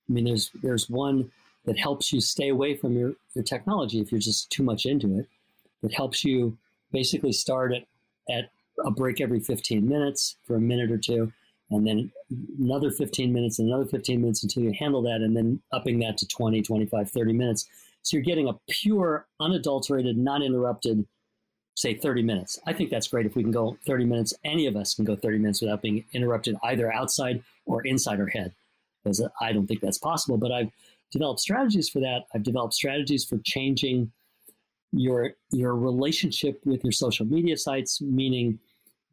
[0.09, 1.31] I mean there's there's one
[1.65, 5.19] that helps you stay away from your, your technology if you're just too much into
[5.19, 5.27] it
[5.83, 6.57] that helps you
[6.93, 7.85] basically start at,
[8.31, 8.51] at
[8.85, 11.33] a break every 15 minutes for a minute or two,
[11.71, 12.11] and then
[12.59, 16.17] another 15 minutes and another 15 minutes until you handle that, and then upping that
[16.19, 17.69] to 20, 25, 30 minutes.
[18.03, 21.07] So you're getting a pure, unadulterated, non interrupted,
[21.75, 22.59] say 30 minutes.
[22.67, 24.35] I think that's great if we can go 30 minutes.
[24.45, 28.29] Any of us can go 30 minutes without being interrupted either outside or inside our
[28.29, 28.55] head,
[29.03, 30.39] because I don't think that's possible.
[30.39, 30.71] But I've
[31.11, 32.27] developed strategies for that.
[32.35, 34.13] I've developed strategies for changing
[34.93, 38.59] your your relationship with your social media sites, meaning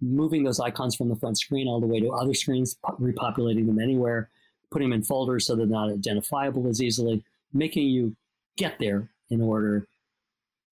[0.01, 3.79] moving those icons from the front screen all the way to other screens, repopulating them
[3.79, 4.29] anywhere,
[4.71, 8.15] putting them in folders so they're not identifiable as easily, making you
[8.57, 9.87] get there in order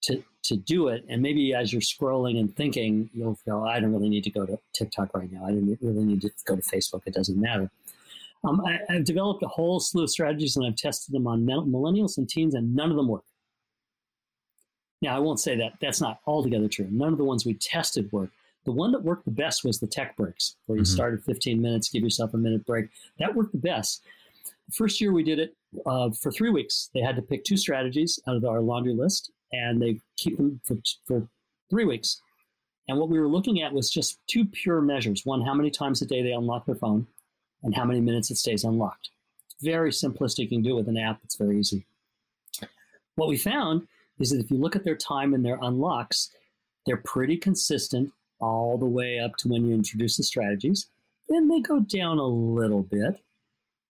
[0.04, 1.06] to to do it.
[1.08, 4.46] And maybe as you're scrolling and thinking, you'll feel, I don't really need to go
[4.46, 5.46] to TikTok right now.
[5.46, 7.04] I don't really need to go to Facebook.
[7.06, 7.72] It doesn't matter.
[8.44, 12.18] Um, I, have developed a whole slew of strategies and I've tested them on millennials
[12.18, 13.24] and teens, and none of them work.
[15.02, 16.88] Now, I won't say that that's not altogether true.
[16.92, 18.30] None of the ones we tested work.
[18.66, 20.94] The one that worked the best was the tech breaks, where you mm-hmm.
[20.94, 22.88] started 15 minutes, give yourself a minute break.
[23.20, 24.04] That worked the best.
[24.68, 25.56] The first year we did it
[25.86, 26.90] uh, for three weeks.
[26.94, 30.62] They had to pick two strategies out of our laundry list, and they keep them
[30.64, 31.28] for, for
[31.70, 32.22] three weeks.
[32.88, 36.02] And what we were looking at was just two pure measures: one, how many times
[36.02, 37.08] a day they unlock their phone,
[37.64, 39.10] and how many minutes it stays unlocked.
[39.46, 40.40] It's very simplistic.
[40.40, 41.20] You can do it with an app.
[41.24, 41.86] It's very easy.
[43.16, 43.88] What we found
[44.20, 46.30] is that if you look at their time and their unlocks,
[46.86, 48.12] they're pretty consistent
[48.44, 50.88] all the way up to when you introduce the strategies.
[51.30, 53.22] Then they go down a little bit.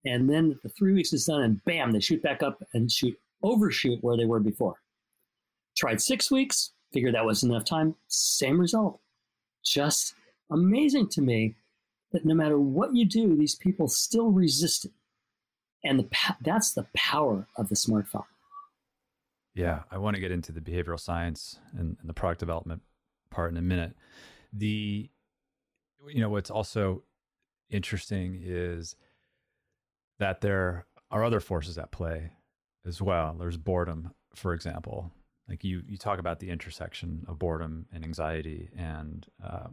[0.05, 3.17] And then the three weeks is done, and bam, they shoot back up and shoot
[3.41, 4.75] overshoot where they were before.
[5.75, 8.99] Tried six weeks, figured that wasn't enough time, same result.
[9.63, 10.13] Just
[10.51, 11.55] amazing to me
[12.11, 14.91] that no matter what you do, these people still resist it.
[15.83, 16.07] And the,
[16.41, 18.25] that's the power of the smartphone.
[19.55, 22.81] Yeah, I want to get into the behavioral science and, and the product development
[23.29, 23.95] part in a minute.
[24.53, 25.09] The,
[26.07, 27.03] you know, what's also
[27.69, 28.95] interesting is
[30.19, 32.31] that there are other forces at play
[32.85, 33.35] as well.
[33.37, 35.11] There's boredom, for example.
[35.49, 39.67] Like you, you talk about the intersection of boredom and anxiety, and uh,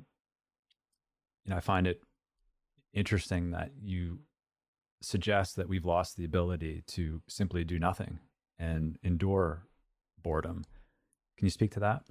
[1.44, 2.02] you know, I find it
[2.92, 4.20] interesting that you
[5.02, 8.18] suggest that we've lost the ability to simply do nothing
[8.58, 9.66] and endure
[10.22, 10.64] boredom.
[11.38, 12.02] Can you speak to that?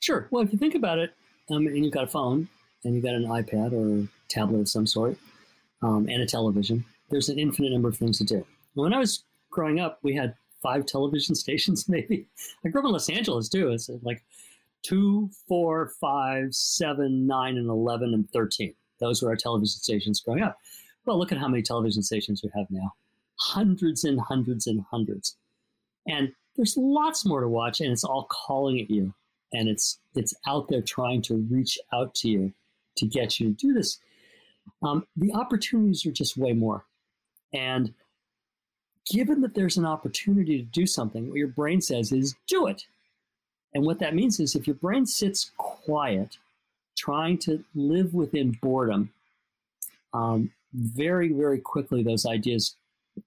[0.00, 0.28] Sure.
[0.30, 1.14] Well, if you think about it,
[1.50, 2.48] um, and you've got a phone,
[2.84, 5.16] and you've got an iPad or tablet of some sort,
[5.82, 8.46] um, and a television, there's an infinite number of things to do.
[8.74, 12.26] When I was growing up, we had five television stations, maybe.
[12.64, 13.70] I grew up in Los Angeles too.
[13.70, 14.22] It's like
[14.82, 18.74] two, four, five, seven, nine, and 11, and 13.
[18.98, 20.58] Those were our television stations growing up.
[21.06, 22.92] Well, look at how many television stations we have now
[23.40, 25.36] hundreds and hundreds and hundreds.
[26.06, 29.14] And there's lots more to watch, and it's all calling at you.
[29.52, 32.52] And it's it's out there trying to reach out to you
[32.96, 33.98] to get you to do this.
[34.82, 36.84] Um, the opportunities are just way more.
[37.52, 37.92] And
[39.10, 42.84] given that there's an opportunity to do something, what your brain says is do it.
[43.74, 46.36] And what that means is if your brain sits quiet,
[46.96, 49.12] trying to live within boredom,
[50.12, 52.76] um, very, very quickly those ideas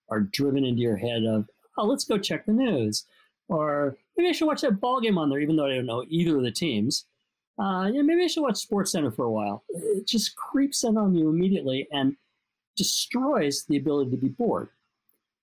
[0.10, 3.06] are driven into your head of, oh, let's go check the news.
[3.48, 6.06] Or maybe I should watch that ball game on there, even though I don't know
[6.08, 7.06] either of the teams.
[7.60, 9.64] Uh, yeah, maybe I should watch Sports Center for a while.
[9.70, 12.16] It just creeps in on you immediately and
[12.76, 14.70] destroys the ability to be bored.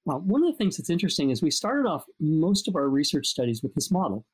[0.04, 3.26] Well, one of the things that's interesting is we started off most of our research
[3.26, 4.24] studies with this model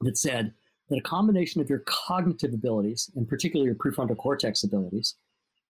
[0.00, 0.52] that said
[0.88, 5.16] that a combination of your cognitive abilities, and particularly your prefrontal cortex abilities,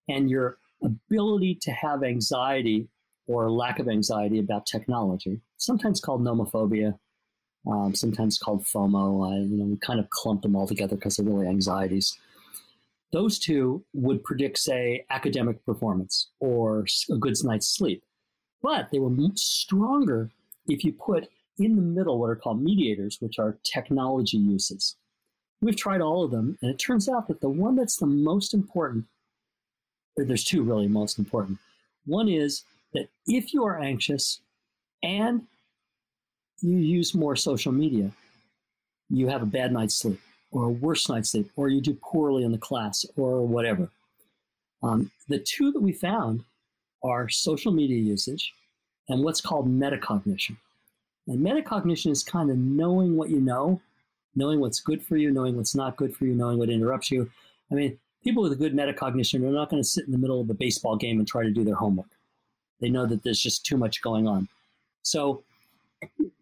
[0.08, 2.88] and your ability to have anxiety
[3.26, 6.98] or lack of anxiety about technology, sometimes called nomophobia,
[7.66, 9.26] um, sometimes called FOMO.
[9.26, 12.18] Uh, you know, we kind of clump them all together because they're really anxieties.
[13.12, 18.02] Those two would predict, say, academic performance or a good night's sleep.
[18.62, 20.30] But they were stronger
[20.66, 24.96] if you put in the middle what are called mediators, which are technology uses.
[25.60, 28.52] We've tried all of them, and it turns out that the one that's the most
[28.52, 29.04] important,
[30.16, 31.58] there's two really most important.
[32.06, 34.40] One is that if you are anxious
[35.02, 35.42] and
[36.64, 38.10] you use more social media,
[39.10, 42.44] you have a bad night's sleep or a worse night's sleep, or you do poorly
[42.44, 43.88] in the class or whatever.
[44.82, 46.44] Um, the two that we found
[47.02, 48.54] are social media usage
[49.08, 50.56] and what's called metacognition.
[51.26, 53.80] And metacognition is kind of knowing what you know,
[54.36, 57.30] knowing what's good for you, knowing what's not good for you, knowing what interrupts you.
[57.70, 60.40] I mean, people with a good metacognition are not going to sit in the middle
[60.40, 62.10] of a baseball game and try to do their homework.
[62.80, 64.48] They know that there's just too much going on.
[65.02, 65.42] So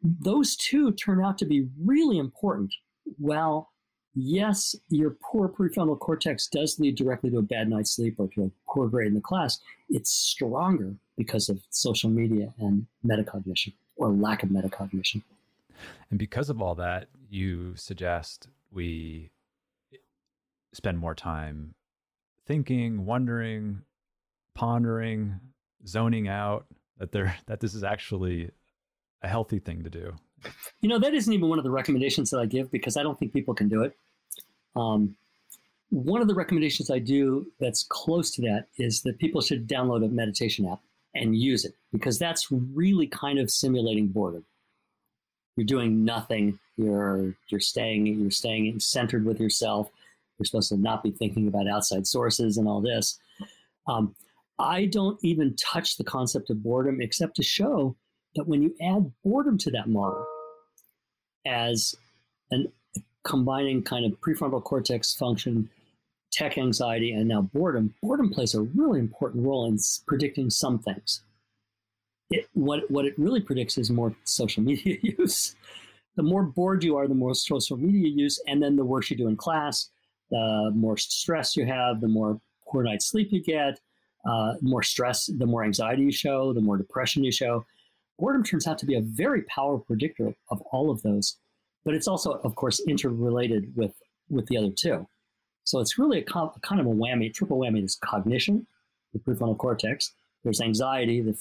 [0.02, 2.74] those two turn out to be really important.
[3.18, 3.70] Well,
[4.14, 8.44] yes, your poor prefrontal cortex does lead directly to a bad night's sleep or to
[8.44, 9.60] a poor grade in the class.
[9.88, 15.22] It's stronger because of social media and metacognition or lack of metacognition.
[16.10, 19.30] And because of all that, you suggest we
[20.72, 21.74] spend more time
[22.46, 23.82] thinking, wondering,
[24.54, 25.40] pondering,
[25.86, 26.66] zoning out
[26.98, 28.50] that there that this is actually
[29.22, 30.14] a healthy thing to do.
[30.80, 33.18] You know, that isn't even one of the recommendations that I give because I don't
[33.18, 33.96] think people can do it.
[34.74, 35.16] Um,
[35.90, 40.04] one of the recommendations I do that's close to that is that people should download
[40.04, 40.80] a meditation app
[41.14, 44.44] and use it because that's really kind of simulating boredom.
[45.56, 46.58] You're doing nothing.
[46.76, 49.90] You're you're staying you're staying centered with yourself.
[50.38, 53.18] You're supposed to not be thinking about outside sources and all this.
[53.86, 54.14] Um,
[54.58, 57.96] I don't even touch the concept of boredom except to show
[58.34, 60.26] that when you add boredom to that model
[61.46, 61.94] as
[62.50, 62.72] an
[63.24, 65.68] combining kind of prefrontal cortex function,
[66.32, 71.22] tech anxiety, and now boredom, boredom plays a really important role in predicting some things.
[72.30, 75.54] It, what, what it really predicts is more social media use.
[76.16, 79.16] The more bored you are, the more social media use, and then the worse you
[79.16, 79.90] do in class,
[80.30, 83.80] the more stress you have, the more poor night's sleep you get,
[84.24, 87.64] uh, more stress, the more anxiety you show, the more depression you show.
[88.18, 91.36] Boredom turns out to be a very powerful predictor of all of those,
[91.84, 93.94] but it's also, of course, interrelated with
[94.30, 95.06] with the other two.
[95.64, 97.80] So it's really a, kind of a whammy, triple whammy.
[97.80, 98.66] There's cognition,
[99.12, 100.12] the prefrontal cortex.
[100.42, 101.32] There's anxiety, the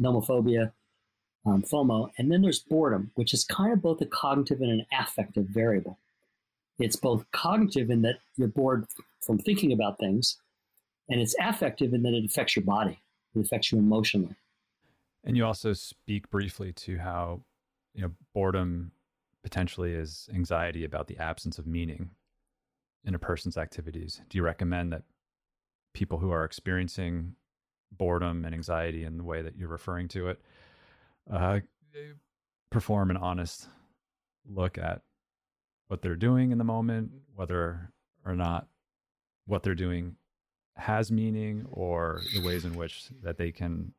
[0.00, 0.72] nomophobia,
[1.44, 4.86] um, FOMO, and then there's boredom, which is kind of both a cognitive and an
[4.98, 5.98] affective variable.
[6.78, 8.86] It's both cognitive in that you're bored
[9.20, 10.38] from thinking about things,
[11.08, 12.98] and it's affective in that it affects your body,
[13.34, 14.34] it affects you emotionally.
[15.24, 17.42] And you also speak briefly to how
[17.94, 18.92] you know boredom
[19.42, 22.10] potentially is anxiety about the absence of meaning
[23.04, 24.20] in a person's activities.
[24.28, 25.02] Do you recommend that
[25.94, 27.34] people who are experiencing
[27.92, 30.40] boredom and anxiety in the way that you're referring to it
[31.30, 31.60] uh,
[32.70, 33.68] perform an honest
[34.48, 35.02] look at
[35.88, 37.90] what they're doing in the moment, whether
[38.24, 38.68] or not
[39.46, 40.16] what they're doing
[40.76, 43.92] has meaning or the ways in which that they can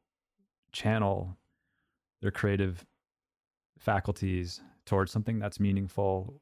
[0.71, 1.37] channel
[2.21, 2.85] their creative
[3.79, 6.41] faculties towards something that's meaningful.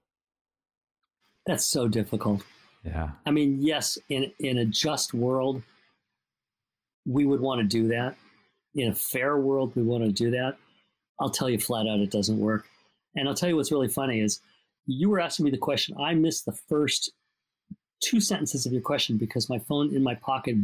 [1.46, 2.44] That's so difficult.
[2.84, 3.12] Yeah.
[3.26, 5.62] I mean yes in in a just world
[7.06, 8.16] we would want to do that.
[8.76, 10.58] In a fair world we want to do that.
[11.20, 12.66] I'll tell you flat out it doesn't work.
[13.16, 14.42] And i'll tell you what's really funny is
[14.86, 15.96] you were asking me the question.
[16.00, 17.12] I missed the first
[18.02, 20.56] two sentences of your question because my phone in my pocket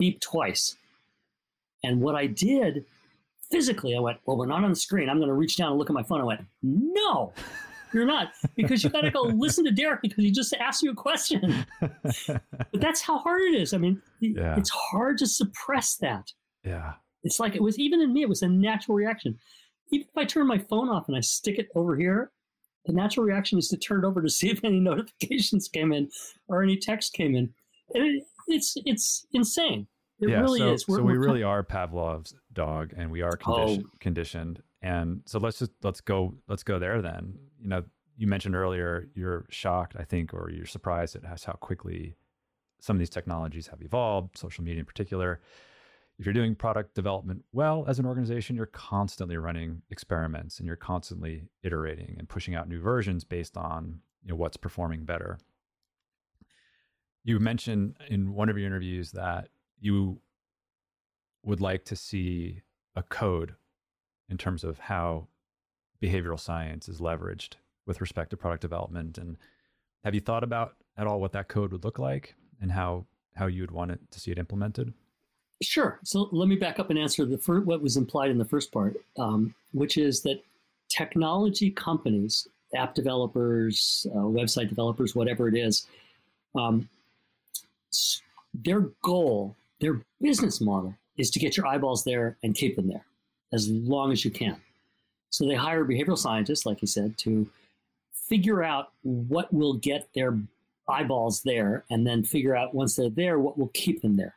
[0.00, 0.76] beeped twice.
[1.84, 2.84] And what I did
[3.50, 5.08] physically, I went, Well, we're not on the screen.
[5.08, 6.20] I'm going to reach down and look at my phone.
[6.20, 7.32] I went, No,
[7.92, 10.92] you're not, because you got to go listen to Derik because he just asked you
[10.92, 11.64] a question.
[11.80, 12.40] but
[12.74, 13.74] that's how hard it is.
[13.74, 14.56] I mean, yeah.
[14.56, 16.32] it's hard to suppress that.
[16.64, 16.94] Yeah.
[17.22, 19.38] It's like it was even in me, it was a natural reaction.
[19.92, 22.30] Even if I turn my phone off and I stick it over here,
[22.86, 26.08] the natural reaction is to turn it over to see if any notifications came in
[26.48, 27.52] or any text came in.
[27.90, 29.86] It, it's it's insane.
[30.20, 30.88] It yeah, really so, is.
[30.88, 33.96] We're, so we really are Pavlov's dog, and we are condition, oh.
[34.00, 34.62] conditioned.
[34.82, 37.38] And so let's just let's go let's go there then.
[37.60, 37.84] You know,
[38.16, 42.16] you mentioned earlier you're shocked, I think, or you're surprised at how quickly
[42.80, 45.40] some of these technologies have evolved, social media in particular
[46.20, 50.76] if you're doing product development well as an organization, you're constantly running experiments and you're
[50.76, 55.38] constantly iterating and pushing out new versions based on you know, what's performing better.
[57.24, 59.48] You mentioned in one of your interviews that
[59.80, 60.20] you
[61.44, 62.62] would like to see
[62.94, 63.54] a code
[64.28, 65.26] in terms of how
[66.02, 67.54] behavioral science is leveraged
[67.86, 69.18] with respect to product development.
[69.18, 69.36] And
[70.04, 73.46] have you thought about at all what that code would look like and how how
[73.46, 74.92] you would want it to see it implemented?
[75.62, 75.98] Sure.
[76.04, 78.72] So let me back up and answer the first, what was implied in the first
[78.72, 80.42] part, um, which is that
[80.88, 85.86] technology companies, app developers, uh, website developers, whatever it is,
[86.56, 86.88] um,
[88.54, 93.04] their goal, their business model is to get your eyeballs there and keep them there
[93.52, 94.60] as long as you can.
[95.30, 97.48] So they hire behavioral scientists, like you said, to
[98.12, 100.38] figure out what will get their
[100.88, 104.34] eyeballs there and then figure out once they're there what will keep them there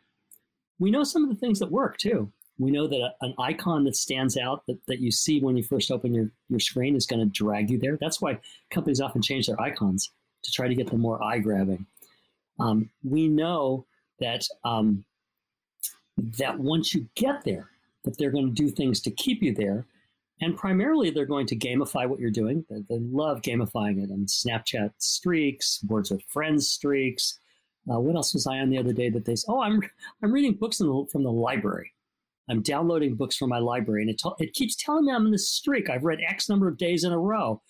[0.79, 2.31] we know some of the things that work too.
[2.59, 5.63] We know that a, an icon that stands out that, that you see when you
[5.63, 7.97] first open your, your screen is going to drag you there.
[7.99, 8.39] That's why
[8.69, 10.11] companies often change their icons
[10.43, 11.85] to try to get them more eye grabbing.
[12.59, 13.85] Um, we know
[14.19, 15.05] that um,
[16.37, 17.69] that once you get there,
[18.03, 19.85] that they're going to do things to keep you there,
[20.41, 22.65] and primarily they're going to gamify what you're doing.
[22.69, 27.39] They, they love gamifying it and Snapchat streaks, Words with Friends streaks,
[27.91, 29.81] uh, what else was I on the other day that they said, oh, I'm,
[30.23, 31.91] I'm reading books the, from the library.
[32.49, 35.31] I'm downloading books from my library, and it, t- it keeps telling me I'm in
[35.31, 35.89] this streak.
[35.89, 37.61] I've read X number of days in a row.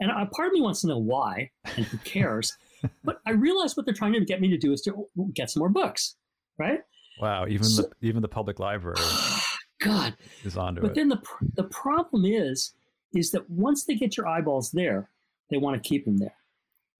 [0.00, 2.56] And a part of me wants to know why, and who cares.
[3.04, 5.60] but I realize what they're trying to get me to do is to get some
[5.60, 6.16] more books,
[6.58, 6.80] right?
[7.20, 8.96] Wow, even so, the even the public library,
[9.80, 10.90] God, is onto but it.
[10.90, 11.22] But then the
[11.54, 12.74] the problem is,
[13.14, 15.10] is that once they get your eyeballs there,
[15.50, 16.34] they want to keep them there.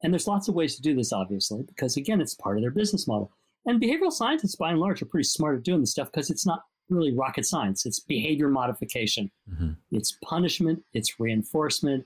[0.03, 2.71] And there's lots of ways to do this, obviously, because again, it's part of their
[2.71, 3.33] business model.
[3.67, 6.47] And behavioral scientists, by and large, are pretty smart at doing this stuff because it's
[6.47, 7.87] not really rocket science.
[7.87, 9.73] It's behavior modification, mm-hmm.
[9.91, 12.05] it's punishment, it's reinforcement.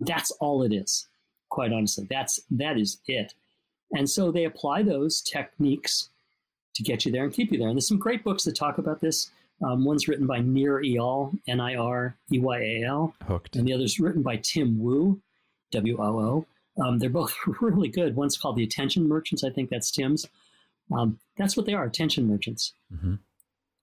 [0.00, 1.06] That's all it is.
[1.50, 3.34] Quite honestly, that's that is it.
[3.92, 6.10] And so they apply those techniques
[6.74, 7.68] to get you there and keep you there.
[7.68, 9.30] And there's some great books that talk about this.
[9.64, 13.14] Um, one's written by Nir Eyal, N I R E Y A L.
[13.26, 13.56] Hooked.
[13.56, 15.20] And the other's written by Tim Wu,
[15.72, 16.46] W O O.
[16.82, 18.14] Um, they're both really good.
[18.14, 19.42] One's called the Attention Merchants.
[19.42, 20.26] I think that's Tim's.
[20.92, 22.72] Um, that's what they are, attention merchants.
[22.92, 23.14] Mm-hmm.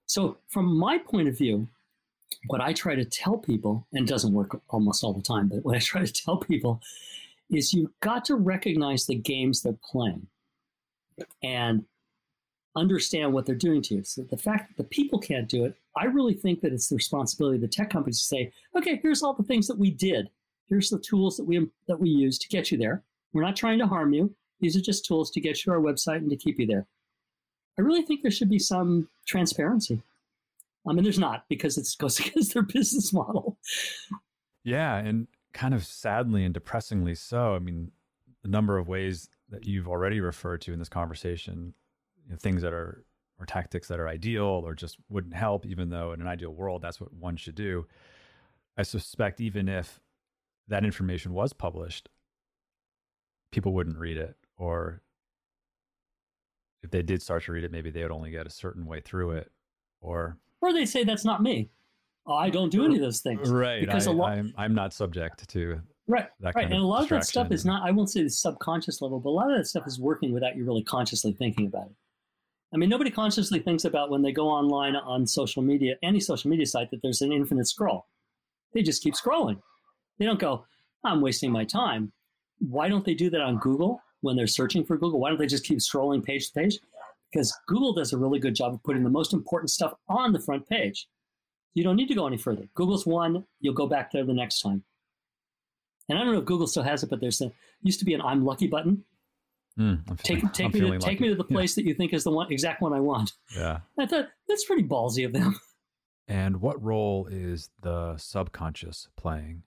[0.06, 1.68] So, from my point of view,
[2.48, 5.76] what I try to tell people, and doesn't work almost all the time, but what
[5.76, 6.80] I try to tell people
[7.50, 10.26] is you've got to recognize the games they're playing.
[11.42, 11.84] And
[12.76, 14.04] understand what they're doing to you.
[14.04, 16.96] So the fact that the people can't do it, I really think that it's the
[16.96, 20.28] responsibility of the tech companies to say, okay, here's all the things that we did.
[20.68, 23.02] Here's the tools that we that we use to get you there.
[23.32, 24.34] We're not trying to harm you.
[24.60, 26.86] These are just tools to get you to our website and to keep you there.
[27.78, 30.02] I really think there should be some transparency.
[30.88, 33.58] I mean, there's not because it goes against their business model.
[34.64, 37.54] Yeah, and kind of sadly and depressingly so.
[37.54, 37.92] I mean,
[38.42, 41.74] the number of ways that you've already referred to in this conversation,
[42.26, 43.04] you know, things that are
[43.38, 46.82] or tactics that are ideal or just wouldn't help, even though in an ideal world
[46.82, 47.86] that's what one should do.
[48.78, 50.00] I suspect even if
[50.68, 52.08] that information was published,
[53.52, 55.02] people wouldn't read it, or
[56.82, 59.00] if they did start to read it, maybe they would only get a certain way
[59.00, 59.50] through it,
[60.00, 61.70] or or they say that's not me.
[62.26, 63.48] Oh, I don't do any of those things.
[63.48, 63.80] Right.
[63.80, 66.26] Because I, a lot, I'm, I'm not subject to right.
[66.40, 66.56] right.
[66.56, 67.86] and a lot of that stuff is not.
[67.86, 70.56] I won't say the subconscious level, but a lot of that stuff is working without
[70.56, 71.92] you really consciously thinking about it.
[72.74, 76.50] I mean, nobody consciously thinks about when they go online on social media, any social
[76.50, 78.06] media site, that there's an infinite scroll.
[78.72, 79.60] They just keep scrolling.
[80.18, 80.64] They don't go,
[81.04, 82.12] I'm wasting my time.
[82.58, 85.20] Why don't they do that on Google when they're searching for Google?
[85.20, 86.78] Why don't they just keep scrolling page to page?
[87.32, 90.40] Because Google does a really good job of putting the most important stuff on the
[90.40, 91.06] front page.
[91.74, 92.68] You don't need to go any further.
[92.74, 94.82] Google's one, you'll go back there the next time.
[96.08, 97.52] And I don't know if Google still has it, but there's a
[97.82, 99.04] used to be an I'm lucky button.
[99.78, 101.82] Mm, take feeling, take I'm me to take me to the place yeah.
[101.82, 103.32] that you think is the one exact one I want.
[103.54, 103.80] Yeah.
[103.98, 105.60] I thought that's pretty ballsy of them.
[106.28, 109.62] And what role is the subconscious playing?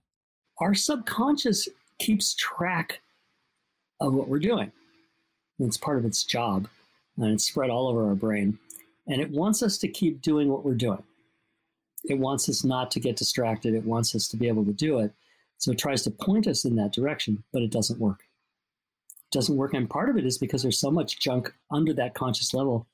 [0.58, 3.00] Our subconscious keeps track
[3.98, 4.70] of what we're doing.
[5.58, 6.68] It's part of its job,
[7.16, 8.58] and it's spread all over our brain.
[9.06, 11.02] And it wants us to keep doing what we're doing.
[12.04, 13.74] It wants us not to get distracted.
[13.74, 15.12] It wants us to be able to do it.
[15.58, 18.24] So it tries to point us in that direction, but it doesn't work.
[19.30, 19.74] Doesn't work.
[19.74, 22.86] And part of it is because there's so much junk under that conscious level.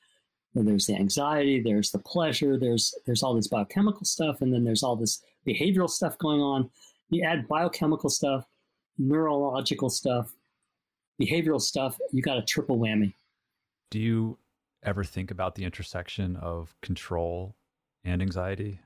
[0.54, 4.64] And there's the anxiety, there's the pleasure, there's there's all this biochemical stuff, and then
[4.64, 6.70] there's all this behavioral stuff going on.
[7.10, 8.46] You add biochemical stuff,
[8.98, 10.32] neurological stuff,
[11.20, 13.14] behavioral stuff, you got a triple whammy.
[13.90, 14.38] Do you
[14.82, 17.56] ever think about the intersection of control
[18.04, 18.80] and anxiety?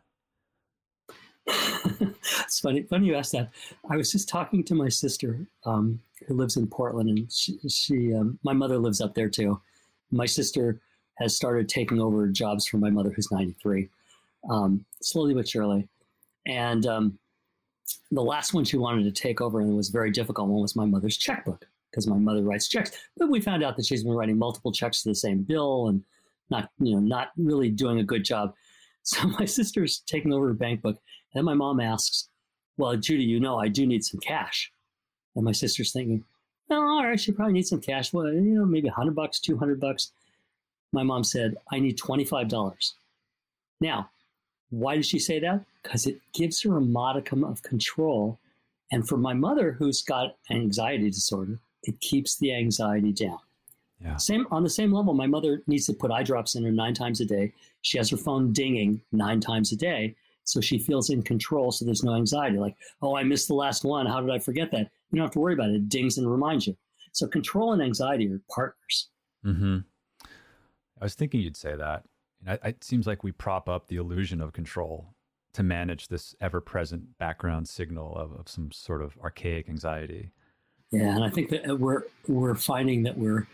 [2.40, 2.82] it's funny.
[2.82, 3.50] Funny you asked that.
[3.90, 8.14] I was just talking to my sister, um, who lives in Portland, and she, she
[8.14, 9.60] um, my mother lives up there too.
[10.10, 10.80] My sister
[11.18, 13.88] has started taking over jobs for my mother, who's 93,
[14.48, 15.86] um, slowly but surely.
[16.46, 17.18] And um,
[18.10, 20.76] the last one she wanted to take over, and it was very difficult one, was
[20.76, 22.92] my mother's checkbook because my mother writes checks.
[23.16, 26.02] But we found out that she's been writing multiple checks to the same bill and
[26.48, 28.54] not, you know, not really doing a good job.
[29.02, 31.00] So my sister's taking over her bank book.
[31.32, 32.28] And then my mom asks,
[32.76, 34.72] Well, Judy, you know, I do need some cash.
[35.34, 36.24] And my sister's thinking,
[36.70, 38.12] Oh, all right, she probably needs some cash.
[38.12, 40.12] Well, you know, maybe 100 bucks, 200 bucks.
[40.92, 42.92] My mom said, I need $25.
[43.80, 44.10] Now,
[44.70, 45.64] why did she say that?
[45.82, 48.38] Because it gives her a modicum of control.
[48.92, 53.38] And for my mother, who's got anxiety disorder, it keeps the anxiety down.
[54.00, 54.16] Yeah.
[54.16, 56.94] Same on the same level, my mother needs to put eye drops in her nine
[56.94, 57.52] times a day.
[57.82, 60.14] She has her phone dinging nine times a day,
[60.44, 61.70] so she feels in control.
[61.72, 62.58] So there's no anxiety.
[62.58, 64.06] Like, oh, I missed the last one.
[64.06, 64.90] How did I forget that?
[65.10, 65.76] You don't have to worry about it.
[65.76, 66.76] It dings and reminds you.
[67.12, 69.08] So control and anxiety are partners.
[69.44, 69.78] Mm-hmm.
[71.00, 72.04] I was thinking you'd say that.
[72.64, 75.14] It seems like we prop up the illusion of control
[75.52, 80.30] to manage this ever-present background signal of, of some sort of archaic anxiety.
[80.92, 83.46] Yeah, and I think that we're we're finding that we're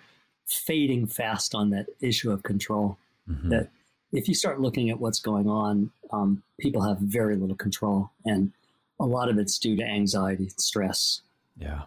[0.47, 2.99] fading fast on that issue of control.
[3.28, 3.49] Mm-hmm.
[3.49, 3.70] That
[4.12, 8.52] if you start looking at what's going on, um, people have very little control, and
[9.00, 11.22] a lot of it's due to anxiety, and stress.
[11.59, 11.82] Yeah,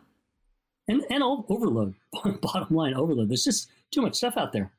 [0.87, 1.95] and and overload.
[2.41, 3.29] Bottom line, overload.
[3.29, 4.71] There's just too much stuff out there.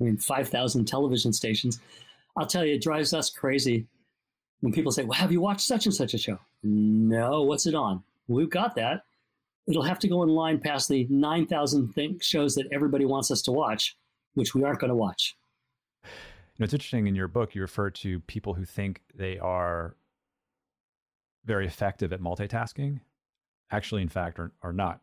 [0.00, 1.80] I mean, five thousand television stations.
[2.36, 3.86] I'll tell you, it drives us crazy
[4.60, 7.74] when people say, "Well, have you watched such and such a show?" No, what's it
[7.74, 8.02] on?
[8.28, 9.04] We've got that
[9.66, 13.52] it'll have to go in line past the 9,000 shows that everybody wants us to
[13.52, 13.96] watch,
[14.34, 15.36] which we aren't going to watch.
[16.56, 19.94] You know, it's interesting in your book, you refer to people who think they are
[21.44, 23.00] very effective at multitasking,
[23.70, 25.00] actually, in fact, are, are not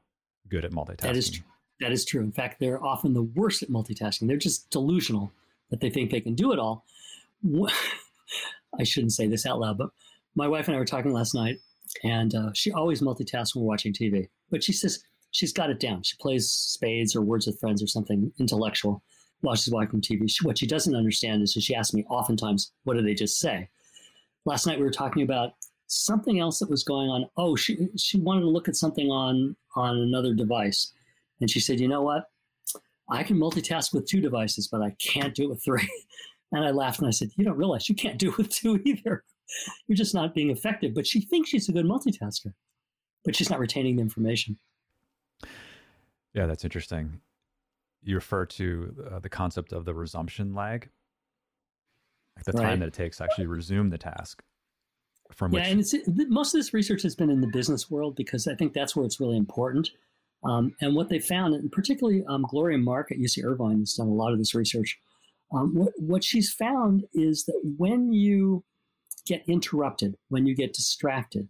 [0.50, 1.02] good at multitasking.
[1.02, 1.44] That is, tr-
[1.80, 2.22] that is true.
[2.22, 4.28] In fact, they're often the worst at multitasking.
[4.28, 5.32] They're just delusional
[5.70, 6.86] that they think they can do it all.
[8.80, 9.90] I shouldn't say this out loud, but
[10.34, 11.60] my wife and I were talking last night,
[12.04, 14.28] and uh, she always multitasks when we're watching TV.
[14.50, 16.02] But she says she's got it down.
[16.02, 19.04] She plays spades or words with friends or something intellectual
[19.52, 20.30] she's watching TV.
[20.30, 23.70] She, what she doesn't understand is she asks me oftentimes, what did they just say?
[24.46, 25.54] Last night we were talking about
[25.88, 27.26] something else that was going on.
[27.38, 30.94] Oh, she she wanted to look at something on on another device,
[31.40, 32.26] and she said, "You know what?
[33.10, 35.90] I can multitask with two devices, but I can't do it with three.
[36.56, 38.80] And I laughed and I said, You don't realize you can't do it with two
[38.86, 39.24] either.
[39.88, 40.94] You're just not being effective.
[40.94, 42.54] But she thinks she's a good multitasker,
[43.26, 44.60] but she's not retaining the information.
[46.36, 47.22] Yeah, that's interesting.
[48.04, 50.90] You refer to uh, the concept of the resumption lag,
[52.36, 52.70] like the right.
[52.70, 54.44] time that it takes to actually resume the task.
[55.32, 55.70] From yeah, which...
[55.70, 58.74] and it's, most of this research has been in the business world because I think
[58.74, 59.90] that's where it's really important.
[60.44, 64.08] Um, and what they found, and particularly um, Gloria Mark at UC Irvine has done
[64.08, 65.00] a lot of this research.
[65.54, 68.64] Um, what, what she's found is that when you
[69.26, 71.48] get interrupted, when you get distracted,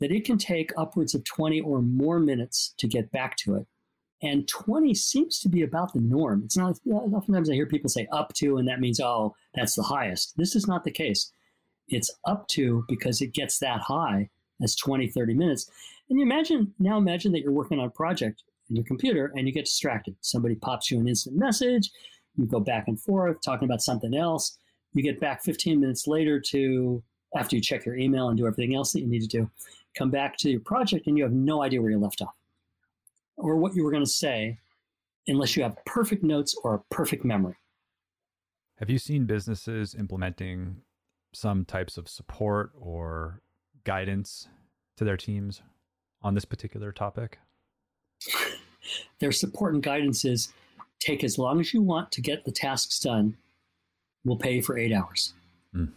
[0.00, 3.66] that it can take upwards of 20 or more minutes to get back to it.
[4.22, 6.42] And 20 seems to be about the norm.
[6.44, 9.82] It's not, oftentimes I hear people say up to, and that means, oh, that's the
[9.82, 10.36] highest.
[10.36, 11.32] This is not the case.
[11.88, 14.30] It's up to because it gets that high
[14.62, 15.68] as 20, 30 minutes.
[16.08, 19.46] And you imagine, now imagine that you're working on a project in your computer and
[19.46, 20.14] you get distracted.
[20.20, 21.90] Somebody pops you an instant message,
[22.36, 24.56] you go back and forth talking about something else.
[24.94, 27.02] You get back 15 minutes later to
[27.34, 29.50] after you check your email and do everything else that you need to do.
[29.96, 32.34] Come back to your project and you have no idea where you left off
[33.36, 34.58] or what you were going to say
[35.26, 37.56] unless you have perfect notes or a perfect memory.
[38.78, 40.76] Have you seen businesses implementing
[41.32, 43.40] some types of support or
[43.84, 44.48] guidance
[44.96, 45.62] to their teams
[46.22, 47.38] on this particular topic?
[49.20, 50.52] their support and guidance is
[51.00, 53.36] take as long as you want to get the tasks done.
[54.24, 55.32] We'll pay you for eight hours.
[55.74, 55.92] Mm.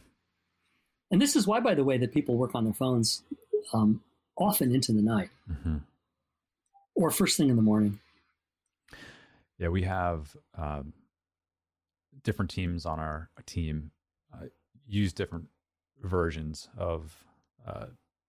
[1.11, 3.21] And this is why, by the way, that people work on their phones
[3.73, 4.01] um,
[4.38, 5.77] often into the night mm-hmm.
[6.95, 7.99] Or first thing in the morning.
[9.57, 10.93] Yeah, we have um,
[12.23, 13.91] different teams on our team
[14.33, 14.47] uh,
[14.87, 15.47] use different
[16.01, 17.15] versions of.
[17.67, 17.87] Uh,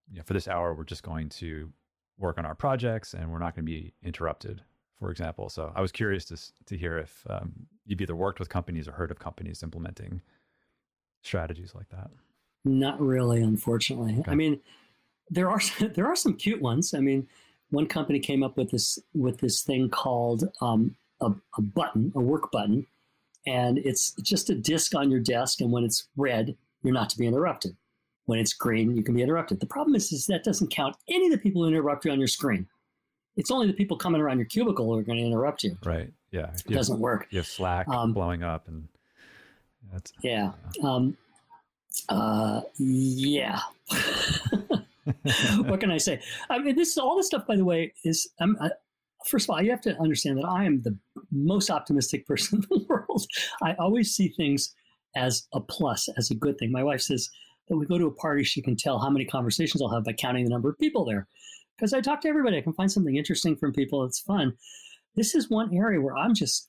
[0.08, 1.68] you know, for this hour, we're just going to
[2.16, 4.62] work on our projects, and we're not going to be interrupted
[4.98, 5.48] for example.
[5.48, 6.36] So I was curious to
[6.66, 7.52] to hear if um,
[7.84, 10.22] you've either worked with companies or heard of companies implementing
[11.22, 12.10] strategies like that.
[12.64, 14.16] Not really, unfortunately.
[14.20, 14.30] Okay.
[14.30, 14.60] I mean,
[15.30, 15.60] there are
[15.94, 16.94] there are some cute ones.
[16.94, 17.28] I mean,
[17.70, 22.20] one company came up with this with this thing called um, a, a button, a
[22.20, 22.86] work button,
[23.46, 25.60] and it's just a disk on your desk.
[25.60, 27.76] And when it's red, you're not to be interrupted.
[28.26, 29.60] When it's green, you can be interrupted.
[29.60, 32.18] The problem is, is that doesn't count any of the people who interrupt you on
[32.18, 32.66] your screen
[33.36, 35.76] it's only the people coming around your cubicle who are going to interrupt you.
[35.84, 36.10] Right.
[36.32, 36.50] Yeah.
[36.52, 37.26] It doesn't work.
[37.30, 38.88] You have Slack um, blowing up, and
[39.92, 40.52] that's yeah.
[40.82, 41.16] Um,
[42.08, 43.60] uh, yeah.
[45.66, 46.20] what can I say?
[46.50, 48.56] I mean, this all this stuff, by the way, is I'm.
[48.60, 48.70] I,
[49.26, 50.96] first of all, you have to understand that I am the
[51.30, 53.26] most optimistic person in the world.
[53.62, 54.74] I always see things
[55.14, 56.70] as a plus, as a good thing.
[56.70, 57.28] My wife says
[57.68, 60.12] that we go to a party, she can tell how many conversations I'll have by
[60.12, 61.26] counting the number of people there
[61.76, 62.56] because I talk to everybody.
[62.56, 64.04] I can find something interesting from people.
[64.04, 64.54] It's fun.
[65.14, 66.68] This is one area where I'm just,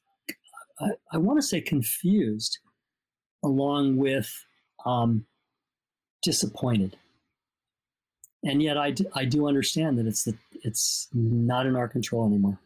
[0.79, 2.59] I, I want to say confused
[3.43, 4.31] along with
[4.85, 5.25] um,
[6.21, 6.97] disappointed.
[8.43, 12.59] And yet I, I do understand that it's, the, it's not in our control anymore.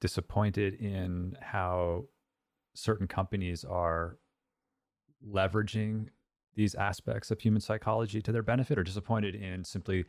[0.00, 2.04] Disappointed in how
[2.74, 4.16] certain companies are
[5.28, 6.08] leveraging
[6.54, 10.04] these aspects of human psychology to their benefit or disappointed in simply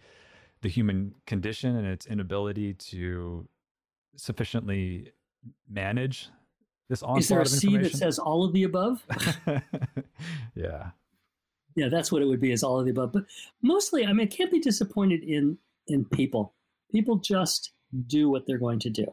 [0.61, 3.47] the human condition and its inability to
[4.15, 5.11] sufficiently
[5.69, 6.29] manage
[6.89, 9.05] this onslaught Is there a C that says all of the above?
[10.55, 10.91] yeah.
[11.75, 13.13] Yeah, that's what it would be is all of the above.
[13.13, 13.25] But
[13.61, 15.57] mostly, I mean, I can't be disappointed in
[15.87, 16.53] in people.
[16.91, 17.71] People just
[18.07, 19.05] do what they're going to do.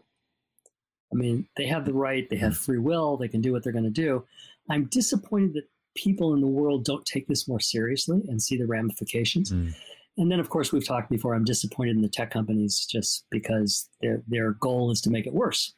[1.12, 3.72] I mean, they have the right, they have free will, they can do what they're
[3.72, 4.24] going to do.
[4.68, 8.66] I'm disappointed that people in the world don't take this more seriously and see the
[8.66, 9.50] ramifications.
[9.50, 9.74] Mm.
[10.18, 11.34] And then, of course, we've talked before.
[11.34, 15.32] I'm disappointed in the tech companies just because their their goal is to make it
[15.32, 15.74] worse.